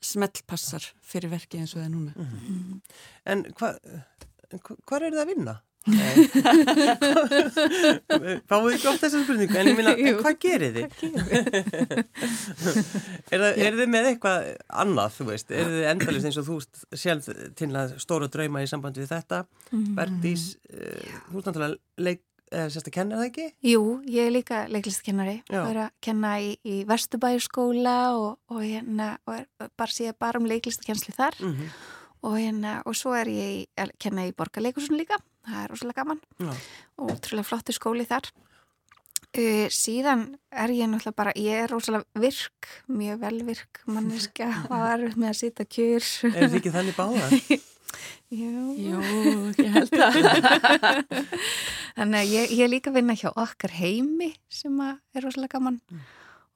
smellpassar 0.00 0.86
fyrir 1.04 1.30
verkið 1.34 1.60
eins 1.60 1.74
og 1.74 1.82
það 1.82 1.86
er 1.86 1.92
núna. 1.92 2.80
En 3.26 3.44
hvað, 3.58 3.76
hvað 4.86 5.02
er 5.02 5.16
það 5.18 5.22
að 5.22 5.30
vinna? 5.34 5.56
Fáðu 8.50 8.72
ekki 8.74 8.88
oft 8.90 9.04
þessa 9.04 9.20
spurningu, 9.22 9.54
en 9.54 9.68
ég 9.70 9.76
minna, 9.78 9.92
en 9.94 10.18
hvað 10.22 10.34
gerir 10.42 10.72
þið? 10.74 10.86
er, 13.30 13.38
það, 13.38 13.52
er 13.54 13.72
þið 13.80 13.88
með 13.92 14.04
eitthvað 14.10 14.38
annað, 14.82 15.10
þú 15.16 15.24
veist? 15.30 15.48
Er 15.54 15.66
þið 15.72 15.84
endalist 15.92 16.26
eins 16.30 16.40
og 16.42 16.48
þú 16.48 16.56
sjálf 16.98 17.24
til 17.58 17.70
að 17.72 17.86
stóra 18.02 18.26
drauma 18.32 18.64
í 18.64 18.70
sambandi 18.70 19.00
við 19.04 19.12
þetta? 19.14 19.38
Bergdís, 19.70 20.44
uh, 20.72 20.78
þú 21.28 21.34
ert 21.38 21.46
náttúrulega 21.50 21.76
leik, 22.08 22.22
eða 22.46 22.70
sérst 22.70 22.88
að 22.90 22.94
kenna 22.94 23.18
það 23.20 23.28
ekki? 23.30 23.46
Jú, 23.66 23.82
ég 24.10 24.22
er 24.26 24.32
líka 24.34 24.56
leiklistkennari 24.70 25.36
og 25.50 25.66
er 25.70 25.78
að 25.86 25.90
kenna 26.02 26.30
í, 26.42 26.44
í 26.66 26.74
Vesturbæjuskóla 26.86 27.98
og, 28.14 28.32
og, 28.50 28.60
hérna, 28.62 29.06
og 29.26 29.32
er 29.38 29.44
bara 29.78 29.92
síðan 29.94 30.20
bara 30.22 30.38
um 30.42 30.48
leiklistakensli 30.50 31.12
þar. 31.14 31.34
Mm 31.42 31.66
og, 32.26 32.36
hérna, 32.40 32.80
og 32.86 32.96
svo 32.98 33.14
er 33.16 33.30
ég 33.30 33.80
að 33.80 33.94
kenna 34.02 34.26
í 34.26 34.34
Borgarleikusun 34.36 34.98
líka, 34.98 35.18
það 35.46 35.62
er 35.62 35.70
rosalega 35.72 36.02
gaman 36.02 36.20
Já. 36.42 36.52
og 36.98 37.14
útrúlega 37.14 37.48
flottu 37.50 37.74
skóli 37.76 38.06
þar 38.08 38.28
uh, 38.32 39.68
síðan 39.72 40.26
er 40.50 40.74
ég 40.74 40.90
náttúrulega 40.90 41.20
bara, 41.22 41.36
ég 41.38 41.64
er 41.64 41.72
rosalega 41.72 42.22
virk 42.26 42.70
mjög 42.90 43.22
velvirk 43.22 43.82
manneska 43.94 44.50
og 44.68 44.76
er 44.90 45.06
með 45.14 45.32
að 45.32 45.40
sita 45.44 45.66
kjur 45.68 46.04
Er 46.32 46.46
þið 46.50 46.60
ekki 46.60 46.76
þannig 46.76 46.98
báðar? 46.98 47.40
Jú. 48.34 48.74
Jú, 48.74 49.00
ég 49.62 49.70
held 49.76 49.92
að 50.02 50.16
Þannig 51.96 52.18
að 52.18 52.32
ég, 52.34 52.50
ég 52.58 52.68
líka 52.68 52.90
vinna 52.92 53.14
hjá 53.16 53.30
okkar 53.30 53.72
heimi 53.78 54.32
sem 54.52 54.74
er 54.82 55.22
rosalega 55.22 55.56
gaman 55.56 55.78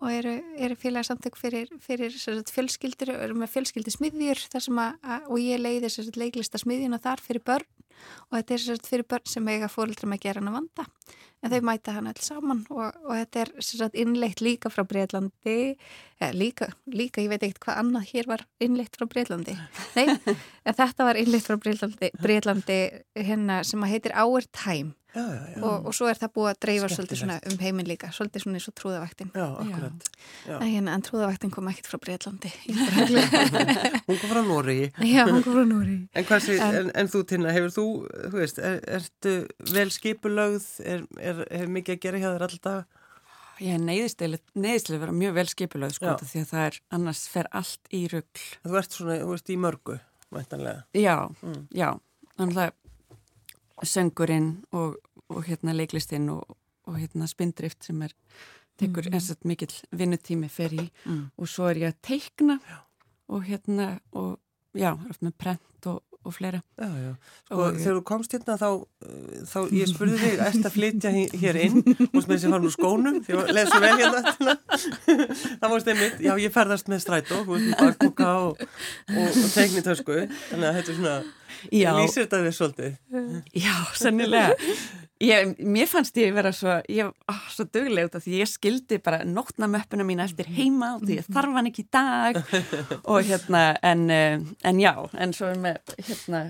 og 0.00 0.12
eru, 0.12 0.32
eru 0.56 0.76
félagsamtök 0.80 1.36
fyrir, 1.36 1.68
fyrir 1.84 2.14
sagt, 2.16 2.52
fjölskyldur, 2.54 3.12
eru 3.20 3.36
með 3.36 3.52
fjölskyldismiðjur 3.56 4.46
að, 4.56 4.68
að, 4.80 5.26
og 5.28 5.42
ég 5.42 5.60
leiði 5.60 5.90
sem 5.92 6.06
sagt, 6.06 6.20
leiklista 6.20 6.60
smiðjuna 6.60 7.00
þar 7.02 7.22
fyrir 7.24 7.44
börn. 7.44 7.68
Og 8.30 8.38
þetta 8.38 8.54
er 8.54 8.62
sagt, 8.64 8.88
fyrir 8.88 9.04
börn 9.08 9.28
sem 9.28 9.50
eiga 9.52 9.68
fóreldra 9.68 10.08
með 10.08 10.22
að 10.22 10.24
gera 10.24 10.40
hana 10.40 10.54
vanda. 10.54 10.86
En 11.40 11.52
þau 11.52 11.60
mæta 11.64 11.94
hana 11.96 12.12
alls 12.12 12.26
saman 12.28 12.62
og, 12.68 12.96
og 13.04 13.12
þetta 13.16 13.42
er 13.42 13.52
sagt, 13.64 13.96
innleitt 13.96 14.42
líka 14.44 14.72
frá 14.72 14.84
Breitlandi 14.88 15.56
ja, 15.72 16.28
líka, 16.36 16.68
líka, 16.92 17.22
ég 17.24 17.32
veit 17.32 17.46
ekkert 17.46 17.62
hvað 17.64 17.80
annað 17.80 18.10
hér 18.10 18.28
var 18.28 18.44
innleitt 18.60 18.98
frá 19.00 19.08
Breitlandi 19.08 19.54
nei, 19.96 20.04
en 20.68 20.76
þetta 20.82 21.06
var 21.08 21.16
innleitt 21.16 21.48
frá 21.48 21.56
Breitlandi, 21.56 22.12
Breitlandi 22.20 22.78
hérna 23.16 23.62
sem 23.64 23.80
að 23.80 23.94
heitir 23.94 24.16
Our 24.20 24.44
Time 24.52 24.92
Já, 25.10 25.24
já, 25.26 25.62
og, 25.66 25.86
og 25.90 25.94
svo 25.96 26.06
er 26.06 26.18
það 26.20 26.30
búið 26.36 26.48
að 26.52 26.58
dreifa 26.62 26.88
svolítið 26.92 27.18
svona 27.18 27.36
um 27.50 27.56
heiminn 27.58 27.88
líka, 27.90 28.10
svolítið 28.14 28.44
svona 28.44 28.60
eins 28.60 28.68
og 28.70 28.74
trúðavaktin 28.78 29.32
Já, 29.34 29.46
akkurat. 29.64 30.04
Já. 30.46 30.52
en, 30.60 30.68
hérna, 30.70 30.92
en 30.94 31.02
trúðavaktin 31.08 31.50
kom 31.50 31.70
ekkert 31.72 31.88
frá 31.90 31.98
Breitlandi 32.04 32.52
er 32.70 33.98
Hún 34.06 34.20
kom 34.20 34.30
frá 34.30 34.42
Noregi. 34.46 34.86
Já, 35.10 35.24
hún 35.26 35.42
kom 35.42 35.56
frá 35.56 35.64
Núri 35.66 35.96
En, 36.14 36.24
hvað 36.28 36.44
sé, 36.46 36.56
En- 36.62 36.78
en, 36.84 36.90
en 37.02 37.10
þú, 37.10 37.24
Tinna, 37.26 37.52
hefur 37.56 37.74
þú, 37.74 37.84
þú 38.30 38.38
veist, 38.38 38.60
er, 38.62 38.78
ertu 39.00 39.34
vel 39.74 39.90
skipulögð, 39.94 40.68
er, 40.86 41.02
er, 41.18 41.42
hefur 41.50 41.72
mikið 41.80 41.96
að 41.96 42.02
gera 42.06 42.22
hjá 42.22 42.28
þér 42.36 42.46
alltaf? 42.48 42.84
ég 43.60 43.76
neyðist 43.84 44.22
að 44.24 45.02
vera 45.02 45.12
mjög 45.12 45.34
vel 45.36 45.48
skipulöð 45.50 45.96
sko, 45.98 46.14
því 46.22 46.44
að 46.46 46.52
það 46.54 46.62
er, 46.70 46.78
annars 46.96 47.24
fer 47.28 47.48
allt 47.52 47.90
í 47.92 48.06
rugl 48.08 48.44
Þú 48.64 48.78
ert 48.80 48.94
svona, 48.96 49.18
þú 49.20 49.34
ert 49.36 49.50
í 49.52 49.56
mörgu, 49.60 49.98
væntanlega. 50.32 50.84
Já, 50.96 51.16
Mm. 51.42 51.66
já, 51.76 51.90
að 52.40 52.70
söngurinn 53.86 54.50
og, 54.72 54.96
og 55.30 55.44
hérna 55.48 55.72
leiklistinn 55.76 56.28
og, 56.32 56.56
og 56.86 56.98
hérna 57.00 57.28
spindrift 57.30 57.84
sem 57.86 58.02
er 58.02 58.12
tekur 58.80 59.06
mm. 59.08 59.14
eins 59.16 59.30
og 59.34 59.42
mikill 59.48 59.74
vinnutími 59.92 60.48
fer 60.52 60.72
í 60.76 60.86
Mm. 61.06 61.26
og 61.38 61.48
svo 61.48 61.68
er 61.70 61.82
ég 61.84 61.92
að 61.94 61.98
teikna 62.02 62.58
og 63.30 63.44
hérna 63.46 63.98
og 64.12 64.38
já, 64.74 64.92
er 64.94 65.10
oft 65.10 65.22
með 65.22 65.34
prent 65.38 65.86
og, 65.86 66.00
og 66.24 66.34
fleira 66.36 66.60
Já, 66.80 66.88
já. 67.00 67.12
Sko, 67.46 67.56
Og- 67.60 67.76
þegar 67.78 67.96
þú 67.98 68.02
komst 68.08 68.32
hérna 68.34 68.56
þá, 68.60 68.66
uh, 68.80 69.44
þá 69.48 69.58
ég 69.76 69.88
spurði 69.92 70.18
þig, 70.20 70.40
ert 70.48 70.66
að 70.68 70.74
flytja 70.76 71.12
hér 71.44 71.58
inn 71.64 71.78
og 71.86 72.18
sem 72.22 72.32
þessi 72.34 72.50
farin 72.52 72.68
úr 72.68 72.74
skónum, 72.74 73.20
því 73.24 73.36
að 73.40 73.52
leða 73.56 73.70
svo 73.70 73.80
vel 73.84 73.96
hérna. 74.00 74.56
Það 75.60 75.70
varst 75.74 75.88
einmitt, 75.92 76.20
já, 76.24 76.32
ég 76.40 76.52
ferðast 76.54 76.88
með 76.92 77.02
strætó, 77.04 77.40
þú 77.44 77.56
veist, 77.56 78.04
og, 78.06 78.20
og, 78.24 78.64
og 79.16 79.40
teiknitösku, 79.54 80.18
þannig 80.50 80.68
að 80.70 80.78
þetta 80.80 80.92
er 80.94 80.98
svona, 81.00 81.16
Já, 81.72 81.90
lýsir 81.98 82.26
þetta 82.26 82.42
við 82.44 82.56
svolítið. 82.56 82.96
já, 83.64 83.74
sennilega. 83.98 84.70
Ég, 85.20 85.50
Mér 85.60 85.88
fannst 85.90 86.16
ég 86.16 86.32
vera 86.32 86.52
svo 86.56 86.78
ég, 86.88 87.10
ó, 87.28 87.34
svo 87.52 87.66
dugleg 87.68 88.08
út 88.08 88.14
af 88.16 88.24
því 88.24 88.38
ég 88.40 88.48
skildi 88.48 89.00
bara 89.04 89.20
nótnamöppuna 89.28 90.06
mína 90.08 90.24
eftir 90.24 90.48
heima 90.48 90.94
og 90.96 91.04
því 91.04 91.18
ég 91.18 91.28
þarf 91.28 91.58
hann 91.58 91.68
ekki 91.68 91.84
í 91.84 91.90
dag. 91.92 92.40
Og 93.04 93.28
hérna, 93.28 93.66
en, 93.84 94.06
eh, 94.10 94.40
en 94.64 94.80
já 94.80 94.94
en 95.12 95.36
svo 95.36 95.52
með 95.60 95.76
hérna 95.98 96.46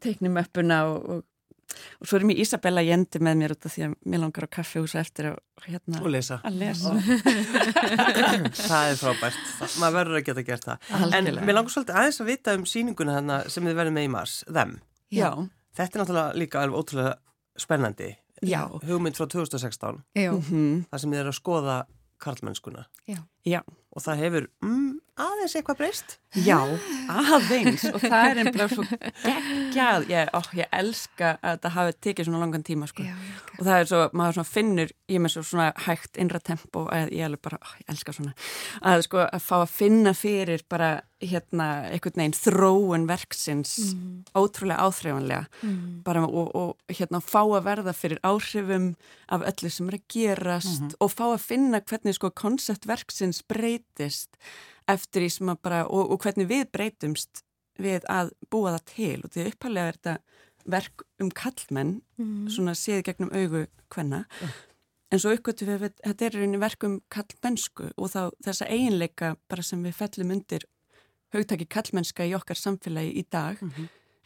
teiknimöppuna 0.00 0.80
og, 0.88 1.08
og, 1.10 1.22
og 2.00 2.06
svo 2.08 2.18
er 2.18 2.26
mér 2.28 2.40
Isabella 2.44 2.82
Jendi 2.84 3.20
með 3.24 3.38
mér 3.40 3.54
út 3.56 3.66
af 3.68 3.74
því 3.74 3.84
að 3.86 3.94
mér 4.12 4.22
langar 4.24 4.46
á 4.46 4.54
kaffehúsa 4.58 5.00
eftir 5.00 5.30
að 5.32 5.38
hérna 5.68 6.00
Og 6.02 6.10
lesa. 6.14 6.38
að 6.44 6.58
lesa 6.62 6.94
það 8.68 8.90
er 8.92 8.98
frábært, 9.00 9.38
það, 9.58 9.76
maður 9.82 9.96
verður 9.98 10.18
að 10.20 10.26
geta 10.28 10.44
gert 10.48 10.66
það. 10.68 10.88
En 10.90 11.06
Algjörlega. 11.08 11.46
mér 11.48 11.56
langar 11.58 11.74
svolítið 11.74 11.98
aðeins 12.00 12.20
að 12.24 12.30
vita 12.32 12.54
um 12.58 12.66
síninguna 12.68 13.16
þarna 13.18 13.38
sem 13.54 13.68
þið 13.68 13.78
verðum 13.80 13.98
með 13.98 14.08
í 14.08 14.12
mars, 14.14 14.36
þeim. 14.48 14.74
Já, 15.14 15.30
Þetta 15.74 15.98
er 15.98 16.02
náttúrulega 16.04 16.38
líka 16.38 16.60
alveg 16.62 16.78
ótrúlega 16.84 17.14
spennandi. 17.58 18.10
já, 18.46 18.60
Hugmynd 18.86 19.16
frá 19.18 19.26
2016, 19.26 20.02
Já, 20.14 20.30
mhm, 20.34 20.84
þar 20.90 21.00
sem 21.02 21.10
þið 21.14 21.20
er 21.24 21.30
að 21.32 21.38
skoða 21.40 21.78
karlmennskuna. 22.22 22.84
já 23.44 23.60
Og 23.94 24.02
það 24.02 24.20
hefur 24.22 24.46
mm, 24.62 24.92
aðeins 25.20 25.54
eitthvað 25.54 25.78
breyst. 25.78 26.16
Já, 26.42 26.58
aðeins. 27.14 27.84
Og 27.94 28.02
það 28.02 28.24
er 28.28 28.40
einhverja 28.42 28.68
svo 28.72 28.84
geggjað. 29.22 30.06
Ég, 30.10 30.30
ó, 30.34 30.40
ég 30.58 30.72
elska 30.74 31.36
að 31.38 31.54
þetta 31.54 31.72
hafi 31.76 31.96
tekið 32.08 32.28
svona 32.28 32.40
langan 32.42 32.66
tíma 32.66 32.88
sko. 32.90 33.06
já, 33.06 33.14
og 33.54 33.62
það 33.62 33.78
er 33.78 33.90
svo, 33.90 34.00
maður 34.18 34.38
svona 34.38 34.50
finnur 34.50 34.94
ég 35.14 35.22
með 35.22 35.34
svo 35.36 35.44
svona 35.46 35.68
hægt 35.86 36.18
innra 36.18 36.40
tempo 36.42 36.84
að 36.90 37.14
ég 37.14 37.28
alveg 37.28 37.42
bara, 37.46 37.60
ó, 37.62 37.68
ég 37.78 37.94
elska 37.94 38.16
svona 38.16 38.34
að 38.82 39.04
sko 39.06 39.22
að 39.24 39.46
fá 39.46 39.56
að 39.60 39.74
finna 39.76 40.14
fyrir 40.18 40.66
bara 40.70 40.90
hérna 41.24 41.68
einhvern 41.88 42.18
veginn 42.20 42.36
þróun 42.36 43.06
verksins 43.08 43.94
ótrúlega 44.36 44.82
áþreifanlega. 44.84 45.46
Mm. 45.62 46.02
bara 46.04 46.26
og, 46.26 46.50
og 46.58 46.92
hérna 46.92 47.22
fá 47.24 47.40
að 47.44 47.64
verða 47.70 47.94
fyrir 47.96 48.20
áhrifum 48.26 48.92
af 49.32 49.46
öllu 49.46 49.70
sem 49.70 49.88
er 49.88 50.00
að 50.00 50.06
gerast 50.18 50.98
og 50.98 51.14
fá 51.14 51.26
að 51.30 51.42
finna 51.46 51.80
hvernig 51.80 52.18
sko 52.18 52.34
konceptverksins 52.34 53.44
breytist 53.48 54.34
eftir 54.88 55.22
því 55.24 55.30
sem 55.30 55.48
að 55.48 55.62
bara 55.62 55.80
og, 55.86 56.10
og 56.12 56.20
hvernig 56.24 56.48
við 56.50 56.66
breytumst 56.72 57.42
við 57.80 58.04
að 58.10 58.30
búa 58.50 58.76
það 58.76 58.84
til. 58.94 59.16
Og 59.24 59.30
því 59.34 59.46
upphælega 59.50 59.88
er 59.88 59.98
þetta 59.98 60.16
verk 60.64 61.02
um 61.20 61.30
kallmenn 61.30 62.00
Mm. 62.18 62.46
svona 62.48 62.72
séð 62.78 63.02
gegnum 63.08 63.32
augu 63.34 63.66
hvenna 63.90 64.20
en 65.10 65.18
svo 65.18 65.32
uppgötu 65.34 65.66
við, 65.66 65.80
við 65.82 65.92
þetta 66.04 66.24
er 66.26 66.30
rauninni 66.36 66.60
verk 66.62 66.84
um 66.86 67.00
kallmennsku 67.10 67.88
og 67.98 68.10
þá 68.12 68.30
þessa 68.46 68.68
eiginleika 68.70 69.32
bara 69.50 69.62
sem 69.62 69.82
við 69.82 69.96
fellum 69.98 70.30
undir 70.30 70.62
hugtaki 71.34 71.66
kallmennska 71.66 72.22
í 72.24 72.34
okkar 72.38 72.54
samfélagi 72.54 73.16
í 73.18 73.24
dag. 73.30 73.58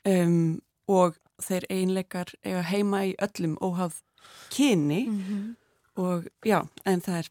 Um, 0.04 0.60
og 0.88 1.16
þeir 1.40 1.64
eiginleikar 1.70 2.34
eiga 2.44 2.62
heima 2.68 3.00
í 3.08 3.14
öllum 3.24 3.56
óháð 3.64 4.02
kyni. 4.52 5.06
Mhm. 5.08 5.56
og 5.96 6.28
já, 6.44 6.68
en 6.86 7.00
það 7.00 7.18
er 7.18 7.28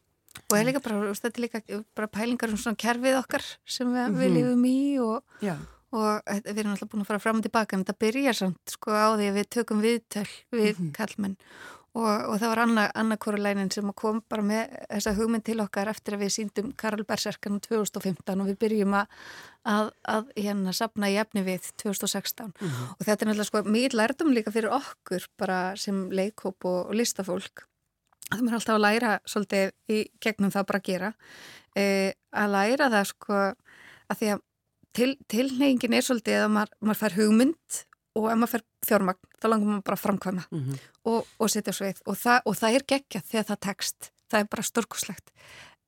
Og 0.50 0.56
er 0.58 0.64
líka 0.68 0.80
bara, 0.84 1.12
þetta 1.12 1.34
er 1.38 1.44
líka 1.44 1.84
bara 1.96 2.08
pælingar 2.08 2.50
um 2.52 2.56
svona 2.60 2.76
kerfið 2.76 3.18
okkar 3.22 3.44
sem 3.66 3.88
við, 3.92 4.12
við 4.16 4.28
Mhm. 4.28 4.36
lifum 4.36 4.64
í 4.64 4.98
og, 5.00 5.22
og 5.92 6.22
við 6.44 6.58
erum 6.58 6.72
alltaf 6.74 6.88
búin 6.92 7.02
að 7.02 7.06
fara 7.06 7.18
fram 7.18 7.36
og 7.40 7.42
tilbaka 7.48 7.76
en 7.76 7.84
þetta 7.84 7.98
byrjar 7.98 8.34
samt 8.34 8.70
sko 8.76 8.90
á 8.92 9.08
því 9.16 9.26
að 9.30 9.36
við 9.40 9.48
tökum 9.56 9.82
viðtöl 9.82 10.28
við 10.52 10.78
Mhm. 10.78 10.92
kallmenn 10.92 11.36
og, 11.94 12.04
og 12.28 12.34
það 12.38 12.48
var 12.48 12.58
Anna, 12.58 12.90
Anna 12.94 13.16
Korulænin 13.16 13.72
sem 13.72 13.92
kom 13.92 14.22
bara 14.28 14.42
með 14.42 14.68
þessa 14.90 15.14
hugmynd 15.16 15.44
til 15.44 15.58
okkar 15.60 15.88
eftir 15.88 16.14
að 16.14 16.20
við 16.22 16.32
síndum 16.36 16.72
Karl 16.76 17.02
Berserkan 17.04 17.60
2015 17.60 18.40
og 18.40 18.46
við 18.46 18.58
byrjum 18.58 18.94
að, 18.94 19.06
að, 19.66 19.90
að 20.06 20.28
hérna 20.36 20.72
sapna 20.76 21.08
í 21.10 21.16
efni 21.18 21.42
við 21.42 21.72
2016 21.82 22.52
mm 22.60 22.68
-hmm. 22.68 22.90
og 23.00 23.06
þetta 23.06 23.22
er 23.22 23.28
náttúrulega 23.28 23.44
sko 23.50 23.62
mjög 23.64 23.92
lærdum 23.94 24.32
líka 24.32 24.52
fyrir 24.52 24.70
okkur 24.70 25.26
bara 25.38 25.76
sem 25.76 26.10
leikóp 26.10 26.64
og, 26.64 26.86
og 26.88 26.94
listafólk 26.94 27.64
það 28.32 28.48
er 28.48 28.58
alltaf 28.58 28.74
að 28.74 28.84
læra 28.84 29.14
svolítið 29.24 29.72
í 29.94 30.02
gegnum 30.20 30.52
það 30.54 30.68
bara 30.70 30.82
að 30.82 30.88
gera. 30.90 31.12
E, 31.76 31.84
að 32.32 32.54
læra 32.54 32.90
það 32.92 33.08
sko 33.12 33.40
að 34.08 34.20
því 34.20 34.32
að 34.34 34.44
til, 34.96 35.12
tilnefingin 35.30 35.96
er 35.98 36.06
svolítið 36.06 36.42
að 36.42 36.52
maður, 36.56 36.74
maður 36.80 37.00
fær 37.02 37.16
hugmynd 37.18 37.80
og 38.18 38.28
ef 38.32 38.38
maður 38.40 38.52
fer 38.56 38.66
fjármagn 38.88 39.32
þá 39.38 39.48
langar 39.48 39.70
maður 39.70 39.86
bara 39.86 39.98
að 39.98 40.04
framkvæma 40.04 40.44
mm 40.48 40.60
-hmm. 40.60 40.84
og, 41.12 41.32
og 41.38 41.50
setja 41.52 41.74
sveið 41.76 42.02
og 42.06 42.16
og 42.44 42.56
það 42.56 42.74
er 42.74 42.84
geggjað 42.92 43.28
þegar 43.30 43.48
það 43.50 43.60
tekst, 43.68 44.12
það 44.30 44.40
er 44.40 44.48
bara 44.54 44.68
stórkoslegt 44.70 45.32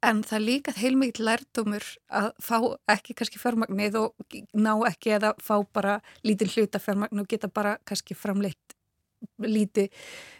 en 0.07 0.23
það 0.25 0.37
er 0.39 0.45
líka 0.47 0.75
heilmikið 0.77 1.25
lærdumur 1.25 1.87
að 2.09 2.31
fá 2.41 2.57
ekki 2.95 3.15
kannski 3.15 3.41
fjármagnið 3.41 3.99
og 4.01 4.37
ná 4.57 4.73
ekki 4.89 5.17
eða 5.17 5.35
fá 5.43 5.57
bara 5.73 6.01
lítið 6.25 6.57
hluta 6.57 6.79
fjármagn 6.79 7.21
og 7.21 7.29
geta 7.29 7.49
bara 7.49 7.77
kannski 7.85 8.15
framleitt 8.15 8.77
lítið 9.39 9.89
mm 9.89 9.93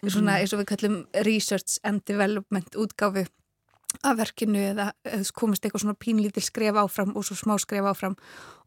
-hmm. 0.09 0.13
svona 0.13 0.39
eins 0.39 0.53
og 0.53 0.61
við 0.61 0.71
kallum 0.73 1.07
research 1.27 1.79
and 1.83 2.01
development 2.07 2.77
útgáfi 2.77 3.27
af 4.07 4.17
verkinu 4.17 4.61
eða 4.71 4.91
komist 5.37 5.65
eitthvað 5.65 5.83
svona 5.85 5.99
pínlítil 5.99 6.43
skref 6.45 6.79
áfram 6.79 7.11
og 7.17 7.25
svo 7.27 7.37
smá 7.39 7.57
skref 7.61 7.89
áfram 7.91 8.15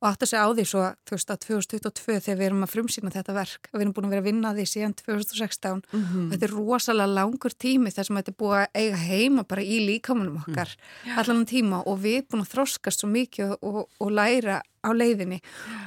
og 0.02 0.08
átt 0.10 0.26
að 0.26 0.32
segja 0.34 0.43
á 0.43 0.49
því 0.52 0.65
svo 0.67 0.84
þú 1.08 1.15
veist 1.15 1.32
að 1.32 1.39
2022 1.45 2.17
þegar 2.26 2.39
við 2.39 2.47
erum 2.49 2.65
að 2.65 2.73
frumsýna 2.73 3.13
þetta 3.13 3.36
verk 3.38 3.69
við 3.71 3.86
erum 3.86 3.93
búin 3.95 4.08
að 4.10 4.13
vera 4.13 4.23
að 4.23 4.28
vinna 4.28 4.54
því 4.58 4.65
síðan 4.73 4.95
2016 4.99 5.80
mm 5.80 6.04
-hmm. 6.04 6.28
þetta 6.32 6.45
er 6.45 6.56
rosalega 6.58 7.15
langur 7.15 7.56
tími 7.56 7.91
þar 7.91 8.06
sem 8.06 8.19
þetta 8.19 8.32
er 8.32 8.41
búið 8.43 8.60
að 8.60 8.67
eiga 8.82 8.97
heima 8.97 9.43
bara 9.43 9.62
í 9.62 9.78
líkamunum 9.88 10.38
okkar 10.43 10.69
mm. 10.76 11.17
allan 11.17 11.45
tíma 11.45 11.84
og 11.88 11.99
við 12.04 12.17
erum 12.17 12.30
búin 12.30 12.45
að 12.45 12.54
þroskast 12.54 12.99
svo 12.99 13.10
mikið 13.10 13.45
og, 13.52 13.58
og, 13.63 13.89
og 13.99 14.12
læra 14.12 14.62
á 14.84 14.89
leiðinni. 14.91 15.39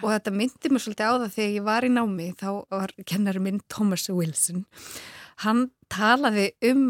Og 0.03 0.11
þetta 0.11 0.33
myndi 0.35 0.73
mér 0.73 0.85
svolítið 0.85 1.07
á 1.07 1.15
það 1.17 1.35
þegar 1.37 1.55
ég 1.57 1.67
var 1.67 1.87
í 1.87 1.93
námi 1.93 2.29
þá 2.41 2.49
var 2.73 2.95
kennari 3.07 3.43
minn 3.45 3.61
Thomas 3.73 4.09
Wilson. 4.11 4.65
Hann 5.45 5.67
talaði 5.93 6.51
um 6.71 6.87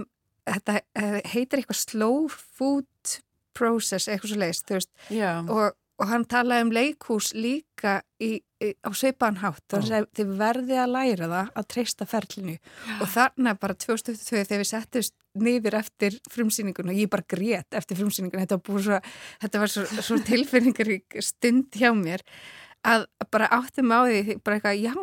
þetta 0.46 0.80
eh, 0.94 1.20
heitir 1.26 1.60
eitthvað 1.60 1.80
slow 1.82 2.28
food 2.30 3.16
process, 3.56 4.06
eitthvað 4.06 4.32
svo 4.32 4.40
leiðist, 4.42 4.92
og, 5.50 5.74
og 5.98 6.10
hann 6.10 6.26
talaði 6.28 6.66
um 6.66 6.74
leikús 6.76 7.32
líka 7.34 8.00
í, 8.22 8.36
á 8.56 8.90
sveipanhátt 8.96 9.76
og 9.76 9.84
oh. 9.84 10.06
þið 10.16 10.34
verði 10.38 10.78
að 10.80 10.92
læra 10.94 11.30
það 11.32 11.48
að 11.60 11.68
treysta 11.74 12.08
ferlinu 12.08 12.56
Já. 12.56 12.94
og 12.96 13.08
þarna 13.12 13.54
bara 13.60 13.78
2022 13.84 14.44
þegar 14.48 14.62
við 14.62 14.70
settist 14.70 15.16
niður 15.36 15.78
eftir 15.82 16.18
frumsýningun 16.32 16.92
og 16.92 16.96
ég 16.96 17.10
bara 17.12 17.26
grét 17.28 17.76
eftir 17.76 17.98
frumsýningun, 18.00 18.46
þetta 18.46 19.00
þetta 19.42 19.60
var 19.60 19.72
svo, 19.72 19.84
svo 20.00 20.20
tilfinningarík 20.30 21.18
stund 21.20 21.76
hjá 21.76 21.92
mér 21.96 22.24
að 22.86 23.04
bara 23.34 23.50
áttum 23.52 23.92
á 23.92 24.08
því 24.08 24.38
bara 24.46 24.56
eitthvað, 24.56 24.80
já, 24.80 24.94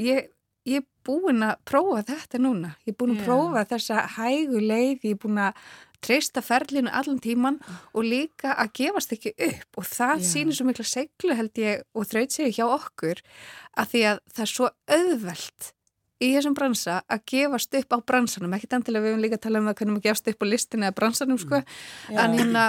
ég 0.00 0.30
ég 0.68 0.82
er 0.82 0.88
búin 1.06 1.42
að 1.44 1.56
prófa 1.66 2.02
þetta 2.06 2.40
núna 2.42 2.74
ég 2.86 2.92
er 2.94 2.98
búin 2.98 3.16
að 3.16 3.22
yeah. 3.22 3.28
prófa 3.28 3.64
þessa 3.72 4.04
hægu 4.16 4.60
leið 4.62 5.08
ég 5.08 5.16
er 5.16 5.20
búin 5.24 5.40
að 5.42 5.64
treysta 6.02 6.42
ferlinu 6.44 6.90
allan 6.92 7.20
tíman 7.22 7.58
mm. 7.60 7.82
og 7.94 8.06
líka 8.06 8.56
að 8.56 8.72
gefast 8.80 9.14
ekki 9.16 9.34
upp 9.48 9.82
og 9.82 9.86
það 9.88 10.14
yeah. 10.16 10.30
sýnir 10.30 10.58
svo 10.58 10.66
mikla 10.68 10.86
seglu 10.88 11.36
held 11.38 11.62
ég 11.62 11.84
og 11.94 12.08
þraut 12.10 12.34
segju 12.34 12.56
hjá 12.58 12.66
okkur 12.66 13.22
að 13.78 13.94
því 13.94 14.04
að 14.10 14.20
það 14.32 14.44
er 14.44 14.52
svo 14.52 14.70
auðvelt 14.96 15.72
í 16.22 16.30
þessum 16.36 16.54
bransa 16.56 17.00
að 17.10 17.24
gefast 17.32 17.76
upp 17.80 17.96
á 17.96 17.98
bransanum, 18.12 18.54
ekki 18.54 18.70
endilega 18.70 19.04
við 19.04 19.12
hefum 19.12 19.24
líka 19.24 19.38
að 19.38 19.44
tala 19.46 19.62
um 19.62 19.70
að 19.70 19.78
hvernig 19.78 19.96
maður 19.96 20.06
gefast 20.08 20.32
upp 20.32 20.44
á 20.44 20.46
listinu 20.46 20.86
eða 20.86 20.98
bransanum 20.98 21.40
sko, 21.40 21.62
yeah. 22.12 22.24
en 22.24 22.36
hérna 22.38 22.66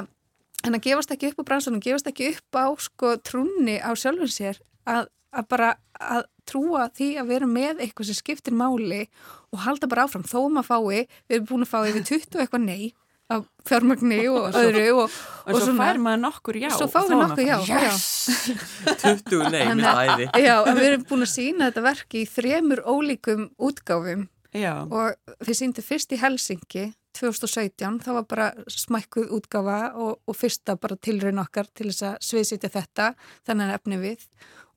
en 0.64 0.78
að 0.78 0.86
gefast 0.88 1.14
ekki 1.14 1.32
upp 1.32 1.44
á 1.44 1.48
bransanum, 1.52 1.84
gefast 1.84 2.10
ekki 2.10 2.32
upp 2.34 2.58
á 2.58 2.66
sko 2.82 3.18
trúni 3.22 3.78
á 3.78 3.92
sjálfum 4.00 4.32
sér 4.32 4.62
að, 4.90 5.10
að 5.36 5.50
bara 5.52 5.74
að 5.94 6.26
trúa 6.50 6.88
því 6.96 7.10
að 7.22 7.30
vera 7.30 7.50
með 7.50 7.84
eitthvað 7.84 8.10
sem 8.10 8.20
skiptir 8.20 8.56
máli 8.58 9.06
og 9.54 9.64
halda 9.68 9.90
bara 9.92 10.08
áfram 10.08 10.26
þó 10.28 10.50
maður 10.50 10.70
fái, 10.70 11.08
við 11.30 11.38
erum 11.38 11.50
búin 11.52 11.66
að 11.68 11.72
fá 11.72 11.80
yfir 11.92 12.08
20 12.10 12.44
eitthvað 12.44 12.66
nei 12.66 12.84
af 13.32 13.46
fjármagni 13.68 14.20
og, 14.28 14.50
og 14.50 14.58
öðru 14.60 14.88
og, 14.92 15.14
og, 15.46 15.54
og 15.54 15.62
svo 15.64 15.76
fær 15.78 16.00
maður 16.02 16.22
nokkur 16.26 16.60
já 16.60 16.70
svo 16.76 16.88
fáum 16.92 17.12
við 17.12 17.22
nokkur 17.22 17.46
já, 17.48 17.56
yes. 17.70 18.08
já. 18.50 19.14
20 19.30 19.54
nei, 19.54 19.64
mitt 19.80 19.88
æði 19.88 20.28
já, 20.48 20.56
við 20.68 20.88
erum 20.90 21.06
búin 21.10 21.26
að 21.26 21.32
sína 21.32 21.70
þetta 21.70 21.86
verki 21.88 22.24
í 22.24 22.30
þremur 22.30 22.84
ólíkum 22.84 23.48
útgáfum 23.56 24.28
já. 24.52 24.74
og 24.84 25.40
við 25.48 25.60
síndum 25.62 25.88
fyrst 25.88 26.14
í 26.14 26.20
Helsingi 26.22 26.90
2017, 27.14 28.00
það 28.02 28.16
var 28.18 28.24
bara 28.26 28.50
smækkuð 28.74 29.34
útgáfa 29.38 29.80
og 30.02 30.34
fyrsta 30.38 30.74
bara 30.82 30.98
tilraun 30.98 31.44
okkar 31.44 31.70
til 31.70 31.92
þess 31.92 32.08
að 32.10 32.16
sviðsitja 32.26 32.72
þetta 32.74 33.12
þannig 33.46 33.70
að 33.70 33.76
efni 33.78 34.00
við 34.02 34.28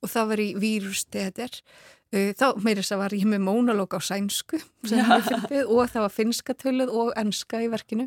og 0.05 0.13
það 0.13 0.33
var 0.33 0.43
í 0.43 0.49
vírusteðir 0.61 1.55
uh, 1.57 1.96
þá 2.13 2.47
meirins 2.63 2.93
að 2.95 3.03
var 3.03 3.15
ég 3.17 3.27
með 3.29 3.43
mónalók 3.47 3.97
á 3.99 4.01
sænsku 4.01 4.61
og 4.61 5.89
það 5.91 6.03
var 6.05 6.13
finska 6.15 6.55
töluð 6.55 6.93
og 6.95 7.15
enska 7.19 7.63
í 7.65 7.71
verkinu 7.73 8.07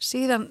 síðan 0.00 0.48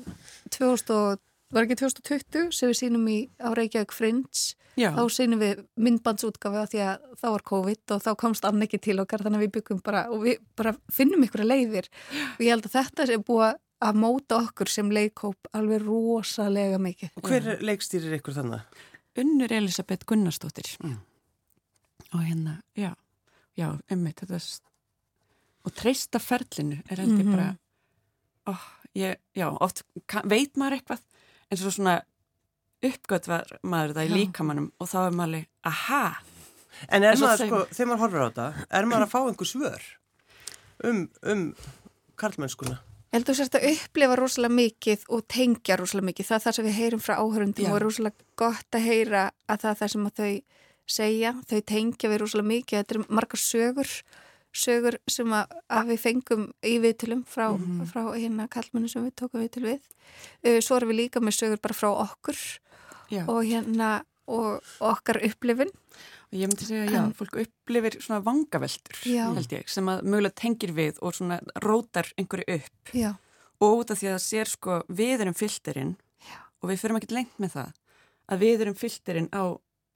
2000, 0.53 1.19
var 1.53 1.65
ekki 1.65 1.79
2020 1.81 2.53
sem 2.55 2.71
við 2.71 2.79
sínum 2.79 3.05
í 3.09 3.19
á 3.41 3.49
Reykjavík 3.57 3.93
Frinds 3.95 4.53
Já. 4.79 4.91
þá 4.95 5.01
sínum 5.11 5.41
við 5.41 5.63
myndbandsútgafi 5.81 6.65
því 6.73 6.83
að 6.85 7.07
þá 7.19 7.25
var 7.33 7.45
COVID 7.51 7.95
og 7.95 8.03
þá 8.05 8.11
komst 8.21 8.45
ann 8.47 8.63
ekki 8.63 8.79
til 8.85 8.99
okkar 9.01 9.25
þannig 9.25 9.41
að 9.41 9.45
við 9.47 9.55
byggum 9.57 9.81
bara 9.83 10.05
og 10.13 10.23
við 10.27 10.37
bara 10.59 10.75
finnum 10.93 11.25
ykkur 11.25 11.43
að 11.43 11.51
leiðir 11.51 11.89
og 12.37 12.45
ég 12.45 12.53
held 12.53 12.69
að 12.69 12.77
þetta 12.77 13.09
er 13.09 13.25
búið 13.25 13.57
að 13.89 13.99
móta 13.99 14.39
okkur 14.43 14.71
sem 14.71 14.89
leikóp 14.91 15.51
alveg 15.55 15.85
rosalega 15.85 16.79
mikið. 16.83 17.13
Og 17.15 17.29
hver 17.31 17.61
leikstýrir 17.63 18.17
ykkur 18.17 18.35
þannig? 18.35 18.81
Unnur 19.19 19.53
Elisabeth 19.55 20.07
Gunnarsdóttir 20.07 20.67
mm. 20.83 20.97
Og 22.13 22.25
hérna, 22.25 22.59
já, 22.75 22.93
já, 23.57 23.69
þetta 23.89 24.39
og 25.65 25.75
treysta 25.75 26.19
ferlinu 26.19 26.79
er 26.89 27.01
heldur 27.03 27.23
mm 27.23 27.27
-hmm. 27.27 27.35
bara 27.35 27.55
oh, 28.45 28.63
ég, 28.95 29.15
já, 29.35 29.57
oft 29.59 29.83
kann, 30.07 30.29
veit 30.29 30.57
maður 30.57 30.79
eitthvað 30.79 31.01
eins 31.51 31.65
og 31.65 31.73
svona 31.73 32.01
uppgöt 32.81 33.27
var 33.27 33.59
maður 33.63 33.93
það 33.93 34.05
í 34.05 34.13
líkamannum 34.13 34.71
og 34.79 34.87
þá 34.87 34.99
er 35.05 35.11
maður 35.11 35.27
alveg, 35.27 35.47
aha 35.63 36.21
En 36.87 37.03
er 37.03 37.17
maður, 37.17 37.47
sko, 37.47 37.65
þegar 37.75 37.87
maður 37.87 37.99
horfir 37.99 38.21
á 38.23 38.27
þetta 38.29 38.53
er 38.69 38.85
maður 38.85 39.03
að 39.03 39.11
fá 39.11 39.19
einhver 39.19 39.47
svör 39.47 39.81
um, 40.83 41.09
um 41.23 41.55
karlmennskuna 42.15 42.77
Ég 43.09 43.17
held 43.17 43.25
að 43.25 43.33
þú 43.33 43.37
sérst 43.39 43.55
að 43.57 43.63
upplifa 43.71 44.15
rosalega 44.19 44.53
mikið 44.53 45.03
og 45.09 45.23
tengja 45.25 45.75
rosalega 45.79 46.05
mikið. 46.05 46.25
Það 46.27 46.35
er 46.35 46.43
það 46.43 46.55
sem 46.55 46.65
við 46.67 46.75
heyrum 46.77 46.99
frá 47.01 47.13
áhörundum 47.17 47.65
Já. 47.65 47.71
og 47.73 47.81
rosalega 47.81 48.27
gott 48.37 48.77
að 48.77 48.85
heyra 48.85 49.23
að 49.49 49.63
það 49.63 49.71
er 49.71 49.79
það 49.79 49.91
sem 49.93 50.03
að 50.05 50.19
þau 50.19 50.35
segja. 50.89 51.35
Þau 51.49 51.59
tengja 51.73 52.11
við 52.11 52.21
rosalega 52.23 52.51
mikið. 52.53 52.81
Þetta 52.81 52.97
er 52.97 53.01
margar 53.19 53.41
sögur, 53.43 53.93
sögur 54.65 54.99
sem 55.09 55.35
að, 55.37 55.55
að 55.79 55.93
við 55.93 56.03
fengum 56.05 56.45
í 56.65 56.75
viðtilum 56.83 57.23
frá, 57.29 57.47
mm 57.51 57.65
-hmm. 57.65 57.89
frá 57.91 58.03
hérna 58.15 58.49
kallmennu 58.51 58.89
sem 58.89 59.05
við 59.05 59.15
tókum 59.21 59.43
viðtil 59.43 59.65
við. 59.67 59.81
Uh, 60.43 60.59
svo 60.59 60.79
erum 60.79 60.93
við 60.93 61.01
líka 61.03 61.21
með 61.21 61.39
sögur 61.39 61.61
bara 61.61 61.77
frá 61.77 61.89
okkur 61.93 62.37
Já. 63.09 63.25
og 63.25 63.43
hérna 63.45 64.03
og 64.29 64.61
okkar 64.85 65.21
upplifin 65.25 65.71
og 66.29 66.37
ég 66.37 66.49
myndi 66.49 66.67
segja, 66.67 66.85
já, 66.85 67.01
fólk 67.17 67.39
upplifir 67.41 67.97
svona 67.97 68.21
vangaveltur, 68.21 68.99
já. 69.09 69.25
held 69.33 69.55
ég, 69.55 69.65
sem 69.71 69.89
að 69.89 70.03
mögulega 70.05 70.37
tengir 70.37 70.73
við 70.77 70.99
og 71.01 71.15
svona 71.17 71.39
rótar 71.63 72.11
einhverju 72.21 72.59
upp 72.59 72.93
já. 72.93 73.15
og 73.57 73.81
út 73.81 73.93
af 73.93 74.01
því 74.01 74.11
að 74.11 74.15
það 74.17 74.25
sér 74.27 74.51
sko, 74.51 74.77
við 74.87 75.25
erum 75.25 75.37
fylltirinn 75.37 75.95
og 76.59 76.69
við 76.69 76.81
fyrirum 76.81 76.99
ekkert 76.99 77.17
lengt 77.17 77.41
með 77.41 77.55
það 77.55 77.73
að 78.29 78.45
við 78.45 78.63
erum 78.65 78.77
fylltirinn 78.77 79.31
á 79.33 79.43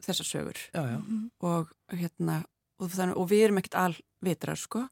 þessar 0.03 0.29
sögur. 0.29 0.59
Mm. 0.73 1.29
og 1.45 1.71
hérna 1.93 2.41
og, 2.79 2.91
þannig, 2.91 3.17
og 3.19 3.29
við 3.31 3.45
erum 3.47 3.61
ekkert 3.61 3.79
alvitrar 3.79 4.59
sko. 4.59 4.85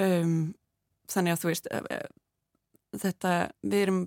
Um, 0.00 0.54
þannig 1.12 1.34
að 1.34 1.42
þú 1.42 1.50
veist 1.50 1.68
uh, 1.68 1.84
uh, 1.84 2.98
þetta, 3.02 3.36
við 3.66 3.84
erum 3.86 4.02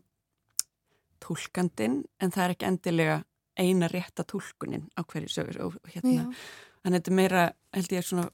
tólkandinn 1.26 2.02
en 2.22 2.34
það 2.34 2.46
er 2.46 2.56
ekki 2.56 2.70
endilega 2.70 3.20
eina 3.56 3.88
rétta 3.92 4.26
tólkunin 4.28 4.90
á 5.00 5.02
hverju 5.06 5.32
sögur. 5.32 5.62
Og 5.68 5.78
hérna, 5.94 6.28
þannig 6.84 6.90
að 6.90 6.98
þetta 7.00 7.14
er 7.14 7.20
meira 7.22 7.46
held 7.76 7.96
ég 7.96 8.08
svona 8.08 8.28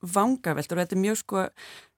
vangavelt 0.00 0.72
og 0.72 0.80
þetta 0.80 0.96
er 0.96 1.02
mjög 1.02 1.18
sko 1.20 1.44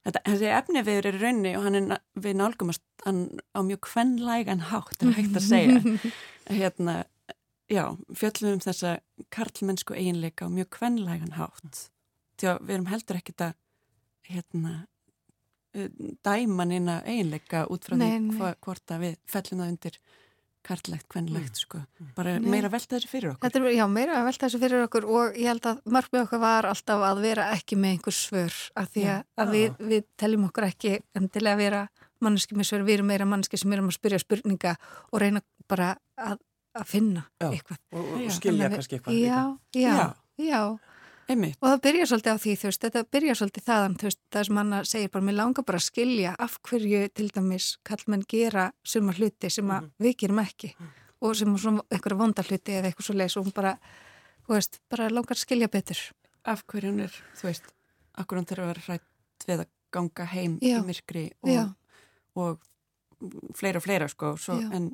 þetta, 0.07 0.23
þessi 0.27 0.49
efni 0.57 0.83
við 0.87 1.01
erum 1.01 1.14
í 1.14 1.23
raunni 1.23 1.53
og 1.59 1.66
hann 1.66 1.79
er 1.79 2.01
við 2.25 2.38
nálgumast 2.40 2.83
hann 3.05 3.23
á 3.55 3.61
mjög 3.66 3.83
kvenlægan 3.87 4.64
hátt 4.71 5.03
er 5.03 5.14
hægt 5.16 5.38
að 5.38 5.47
segja. 5.47 5.81
Hérna, 6.62 7.03
já, 7.70 7.85
fjöllum 8.18 8.57
um 8.57 8.62
þessa 8.64 8.96
karlmennsku 9.35 9.94
eiginleika 9.94 10.46
á 10.46 10.55
mjög 10.55 10.70
kvenlægan 10.79 11.37
hátt. 11.38 11.85
Því 12.40 12.48
að 12.53 12.64
við 12.64 12.75
erum 12.77 12.90
heldur 12.90 13.20
ekkit 13.20 13.46
að 13.48 13.55
hérna 14.33 14.75
dæman 16.25 16.75
inn 16.77 16.90
að 16.92 17.07
eiginleika 17.09 17.66
út 17.72 17.87
frá 17.87 17.96
nei, 17.96 18.18
því 18.18 18.40
hva, 18.40 18.51
hvort 18.64 18.92
að 18.92 19.07
við 19.07 19.14
fellum 19.31 19.62
það 19.62 19.72
undir 19.72 19.96
kartlegt, 20.62 21.07
kvenlegt 21.11 21.59
sko. 21.59 21.81
bara 22.14 22.37
meira 22.38 22.70
velta 22.70 22.94
þessu 22.94 23.11
fyrir 23.11 23.33
okkur. 23.33 23.48
Þetta 23.48 23.61
er, 23.62 23.72
já, 23.75 23.85
meira 23.90 24.20
velta 24.27 24.46
þessu 24.46 24.61
fyrir 24.62 24.85
okkur 24.85 25.09
og 25.11 25.38
ég 25.40 25.51
held 25.51 25.66
að 25.72 25.81
markmið 25.96 26.27
okkar 26.27 26.42
var 26.44 26.68
alltaf 26.70 27.03
að 27.09 27.22
vera 27.25 27.48
ekki 27.57 27.79
með 27.81 27.96
einhver 27.96 28.16
svör 28.16 28.61
af 28.79 28.92
því 28.92 29.09
að, 29.14 29.25
að 29.42 29.53
við, 29.57 29.83
við 29.90 30.07
teljum 30.22 30.46
okkur 30.51 30.68
ekki 30.68 30.94
endilega 31.18 31.57
að 31.57 31.64
vera 31.64 31.83
manneski 32.22 32.59
með 32.59 32.68
svör, 32.70 32.87
við 32.87 33.01
erum 33.01 33.11
meira 33.11 33.27
manneski 33.27 33.59
sem 33.59 33.75
erum 33.75 33.90
að 33.90 33.98
spyrja 33.98 34.22
spurninga 34.22 34.77
og 35.11 35.25
reyna 35.25 35.42
bara 35.70 35.96
að, 36.20 36.38
að 36.75 36.87
finna 36.89 37.23
Já. 37.41 37.49
eitthvað. 37.51 37.79
og, 37.93 38.09
og 38.17 38.31
skilja 38.33 38.69
við- 38.69 38.75
kannski 38.79 38.99
eitthvað 38.99 39.19
Já, 39.21 39.41
já, 39.75 39.93
Já. 39.93 40.15
já. 40.39 40.63
einmitt, 41.29 41.57
Og 41.63 41.69
það 41.69 41.81
byrja 41.87 42.07
svolítið 42.11 42.33
á 42.33 42.39
því, 42.43 42.53
þú 42.61 42.67
veist, 42.69 42.83
þetta 42.87 43.03
byrja 43.13 43.35
svolítið 43.39 43.65
þaðan, 43.69 43.95
þú 44.01 44.09
veist, 44.09 44.21
það 44.33 44.47
sem 44.49 44.57
hann 44.57 44.73
segir 44.85 45.11
bara, 45.13 45.25
mér 45.25 45.37
langar 45.39 45.65
bara 45.65 45.79
að 45.79 45.87
skilja 45.87 46.33
af 46.39 46.59
hverju 46.63 47.03
til 47.15 47.29
dæmis 47.31 47.67
kallmenn 47.85 48.25
gera 48.29 48.73
suma 48.85 49.13
hluti 49.13 49.51
sem 49.51 49.69
að 49.71 49.91
við 50.03 50.17
gerum 50.25 50.39
ekki 50.43 50.73
og 51.23 51.37
sem 51.39 51.53
er 51.55 51.59
svona 51.63 51.85
einhverja 51.93 52.19
vonda 52.19 52.43
hluti 52.43 52.73
eða 52.75 52.91
eitthvað 52.91 53.07
svo 53.07 53.15
leis 53.15 53.37
og 53.37 53.45
hún 53.47 53.55
bara, 53.55 53.77
þú 54.49 54.57
veist, 54.57 54.81
bara 54.91 55.09
langar 55.09 55.37
að 55.37 55.45
skilja 55.47 55.69
betur. 55.71 56.01
af 56.45 56.65
hverju 56.67 56.91
hún 56.91 57.01
er 57.05 57.13
þú 57.39 57.43
veist, 57.47 57.63
akkur 58.19 58.39
hún 58.41 58.47
þurfa 58.51 58.63
að 58.65 58.73
vera 58.73 58.83
hrætt 58.89 59.47
við 59.47 59.61
að 59.63 59.69
ganga 59.93 60.25
heim 60.27 60.59
Já. 60.61 60.81
í 60.81 60.87
myrkri 60.89 61.31
og, 61.43 61.75
og 62.35 62.59
fleira 63.55 63.79
og 63.79 63.85
fleira 63.85 64.09
sko, 64.11 64.33
svo, 64.37 64.57
en, 64.75 64.89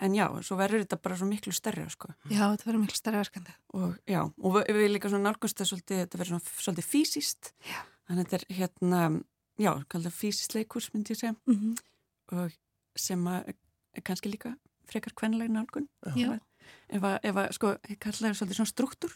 en 0.00 0.14
já, 0.14 0.26
svo 0.42 0.56
verður 0.58 0.82
þetta 0.84 0.98
bara 1.02 1.16
svo 1.16 1.26
miklu 1.26 1.52
stærra 1.52 1.88
sko. 1.90 2.08
Já, 2.30 2.42
þetta 2.52 2.66
verður 2.68 2.80
miklu 2.82 2.96
starra 2.96 3.18
verkandi. 3.22 3.54
og 3.74 3.96
já, 4.06 4.20
og 4.42 4.54
við, 4.56 4.70
við 4.76 4.90
líka 4.92 5.08
svona 5.08 5.30
nálgumst 5.30 5.56
það 5.58 5.70
svolítið, 5.70 6.02
þetta 6.04 6.18
verður 6.18 6.32
svona 6.34 6.62
svolítið 6.66 6.84
fysiskt 6.90 7.52
Já. 7.64 7.78
þannig 8.08 8.20
að 8.20 8.30
þetta 8.30 8.36
er 8.36 8.56
hérna 8.60 9.00
já, 9.58 9.72
kallað 9.88 10.12
fysiskt 10.12 10.54
leikurs 10.54 10.90
myndi 10.94 11.12
ég 11.14 11.18
segja 11.20 11.34
Mm 11.46 11.56
-hmm. 11.56 11.76
og 12.32 12.52
sem 12.96 13.24
að 13.26 13.54
er 13.94 14.02
kannski 14.02 14.28
líka 14.30 14.56
frekar 14.86 15.12
kvenlega 15.14 15.48
nálgun 15.52 15.88
Já. 16.16 16.38
ef 16.88 17.02
að, 17.02 17.18
ef 17.22 17.34
að 17.36 17.52
sko, 17.52 17.76
kallar 18.00 18.30
er 18.30 18.34
svolítið 18.34 18.54
svona 18.56 18.74
struktúr 18.74 19.12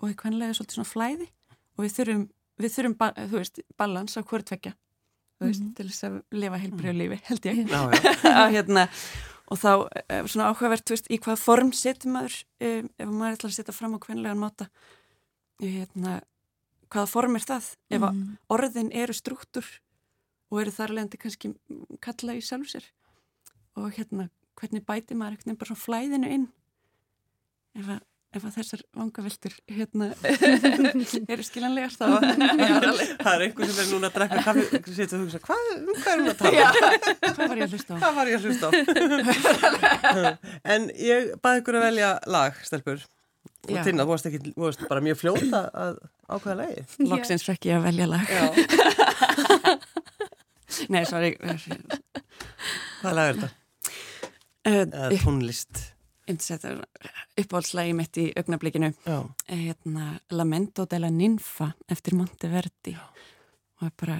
og 0.00 0.14
kvenlega 0.16 0.48
er 0.50 0.54
svolítið 0.54 0.74
svona 0.78 0.92
flæði 0.94 1.28
og 1.78 1.84
við 1.84 1.92
þurfum, 1.96 2.28
við 2.58 2.70
þurfum 2.76 2.94
ba, 2.98 3.12
þú 3.16 3.36
veist, 3.40 3.60
balans 3.76 4.16
á 4.16 4.22
hverju 4.22 4.44
tvekja 4.44 4.72
þú 5.40 5.46
veist, 5.46 5.60
Mhm. 5.62 5.74
til 5.74 5.86
þess 5.88 6.04
að 6.04 6.22
lifa 6.32 6.58
heilbriðu 6.58 6.96
lífi, 6.96 7.20
held 7.24 7.40
ég 7.46 7.68
Já, 7.68 7.90
já. 7.90 8.00
að 8.40 8.52
hérna 8.56 8.88
og 9.50 9.58
þá 9.62 9.70
eh, 10.08 10.22
svona 10.26 10.50
áhugavert, 10.50 10.90
veist, 10.90 11.06
í 11.10 11.18
hvað 11.22 11.38
form 11.38 11.72
setur 11.72 12.10
maður, 12.10 12.38
um, 12.60 12.88
ef 12.98 13.08
maður 13.12 13.36
ætlar 13.36 13.50
að 13.52 13.58
setja 13.58 13.74
fram 13.76 13.94
á 13.94 13.98
kvenlegan 14.02 14.40
máta? 14.42 14.66
Hérna, 15.62 16.20
hvaða 16.90 17.08
form 17.10 17.36
er 17.38 17.44
það? 17.46 17.68
Ef 17.90 18.00
að 18.02 18.12
Mhm. 18.14 18.36
orðin 18.50 18.90
eru 18.94 19.12
struktúr 19.16 19.66
og 20.50 20.60
eru 20.60 20.70
þar 20.70 20.94
leðandi 20.94 21.18
kannski 21.18 21.54
kalla 22.00 22.34
í 22.34 22.42
sjálfu 22.42 22.68
sér. 22.74 22.84
Og 23.76 23.92
hérna, 23.92 24.30
hvernig 24.56 24.84
bæti 24.86 25.14
maður 25.14 25.38
veginn 25.38 25.58
bara 25.58 25.74
svona 25.74 25.84
flæðinu 25.86 26.30
inn? 26.32 26.48
Ef 27.76 27.86
að, 27.86 28.00
ef 28.34 28.42
að 28.44 28.56
þessar 28.58 28.80
vangaveltur 28.96 29.54
hérna 29.70 30.08
eru 31.32 31.44
skilanlegar 31.46 31.92
þá 31.94 32.06
það 32.10 33.32
er 33.32 33.44
einhver 33.46 33.70
sem 33.70 33.80
er 33.84 33.88
núna 33.92 34.10
að 34.10 34.16
drekka 34.18 34.42
kaffi 34.44 34.64
og 34.66 34.88
setja 34.96 35.16
og 35.16 35.22
hugsa, 35.24 35.40
hvað, 35.46 35.62
um 35.76 35.92
hvað 36.00 36.12
er 36.12 36.18
hún 36.20 36.30
að 36.32 36.38
tala? 36.40 36.66
hvað 37.22 37.42
var 37.42 37.56
ég 37.60 37.66
að 37.66 37.76
hlusta 37.76 37.90
á? 37.92 37.96
Hvað 38.02 38.16
var 38.18 38.26
ég 38.30 38.36
að 38.36 38.44
hlusta 38.46 38.66
á? 38.66 38.70
en 40.74 40.88
ég 41.00 41.30
baði 41.44 41.62
ykkur 41.62 41.78
að 41.80 41.86
velja 41.86 42.10
lag, 42.36 42.52
stelpur. 42.66 43.04
Og. 43.66 43.78
Tinna, 43.82 44.04
þú 44.04 44.10
varst, 44.12 44.26
ekki, 44.28 44.52
þú 44.52 44.62
varst 44.66 44.82
bara 44.90 45.02
mjög 45.02 45.16
fljóta 45.22 45.60
að 45.74 45.96
ákveða 46.30 46.56
lagi. 46.60 46.84
Loksins 47.10 47.46
fekk 47.46 47.70
ég 47.70 47.80
að 47.80 47.86
velja 47.88 48.06
lag 48.10 48.26
Já. 48.30 48.44
Nei, 50.92 51.02
sorry 51.08 51.32
Hvað 53.00 53.12
lag 53.16 53.30
er 53.30 53.38
þetta? 53.40 53.50
uh, 54.66 55.14
tónlist. 55.22 55.95
Uppáhaldslægi 56.26 57.96
mitt 57.96 58.18
í 58.20 58.26
augnablikinu 58.36 58.92
Já. 59.06 59.18
er 59.48 59.60
hérna 59.62 60.06
Lamento 60.34 60.86
della 60.90 61.10
Ninfa 61.10 61.72
eftir 61.90 62.16
Monteverdi 62.18 62.96
og 62.96 63.86
er 63.88 63.92
bara 64.00 64.16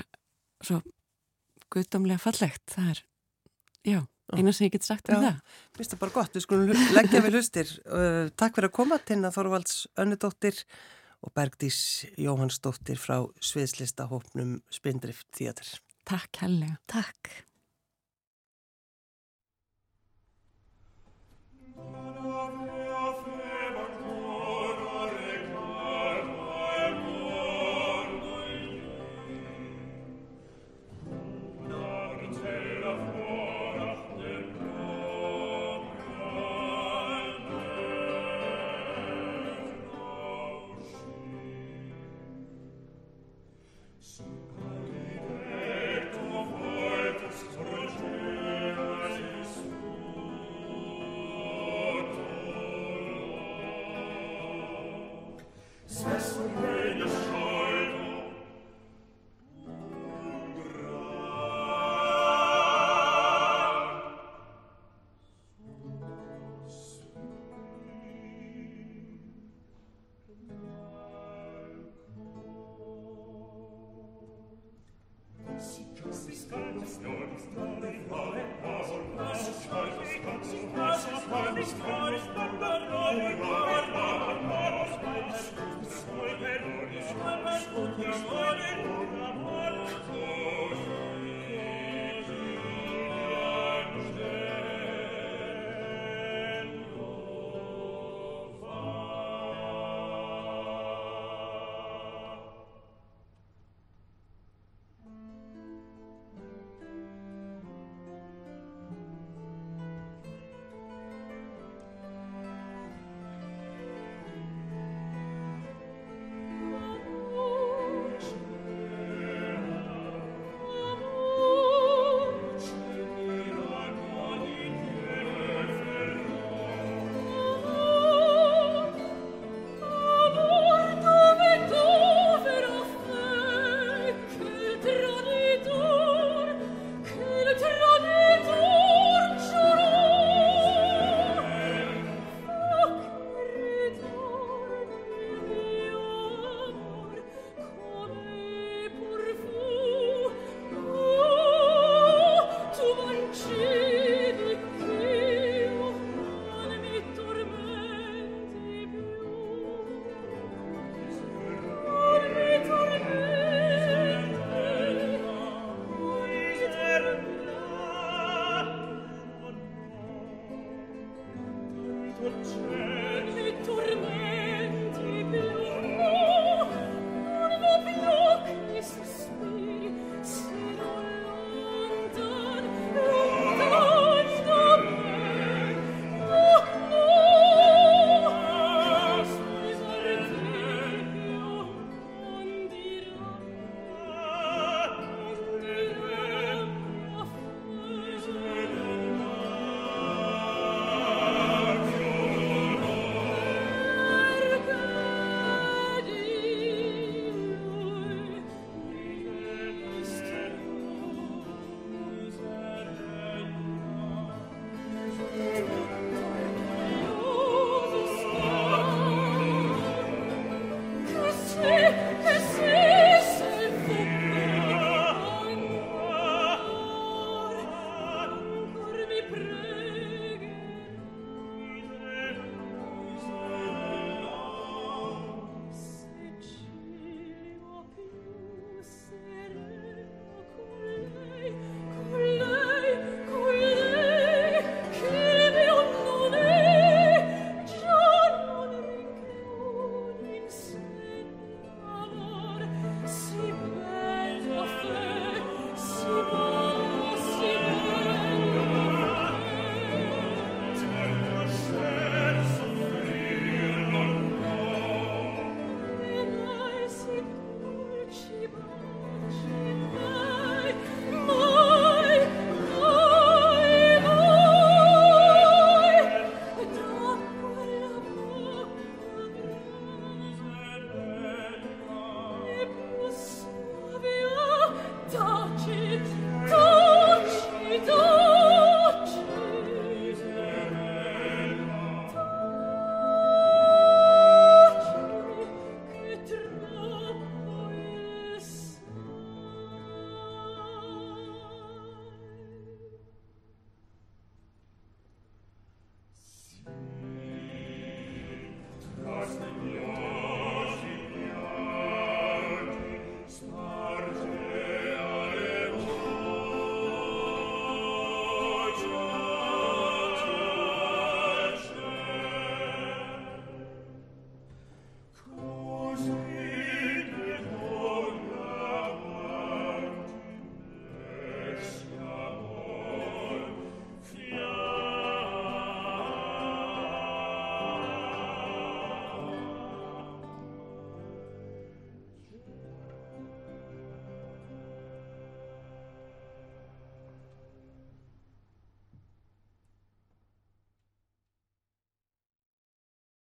svo 0.62 0.82
guðdómlega 1.72 2.22
fallegt 2.22 2.76
það 2.76 2.92
er, 2.92 3.00
já, 3.86 4.00
eina 4.34 4.52
sem 4.52 4.68
ég 4.68 4.76
get 4.76 4.86
sagt 4.86 5.10
um 5.10 5.16
Já. 5.18 5.32
það 5.32 5.40
Mér 5.40 5.80
finnst 5.80 5.94
það 5.94 6.04
bara 6.04 6.16
gott, 6.18 6.36
við 6.36 6.46
skulum 6.46 6.92
leggja 6.96 7.24
við 7.24 7.34
hlustir. 7.36 7.72
Uh, 7.84 8.28
takk 8.38 8.56
fyrir 8.56 8.70
að 8.70 8.76
koma, 8.78 9.00
Tinna 9.02 9.32
Þorvalds 9.34 9.82
Önnudóttir 10.00 10.62
og 11.26 11.34
Bergdís 11.36 12.06
Jóhannsdóttir 12.20 13.00
frá 13.00 13.18
Sviðslista 13.42 14.06
hópnum 14.10 14.60
Spindrift 14.72 15.26
Theater. 15.36 15.68
Takk 16.06 16.42
hellega 16.44 16.78
Takk. 16.86 17.45
Lord, 21.78 22.65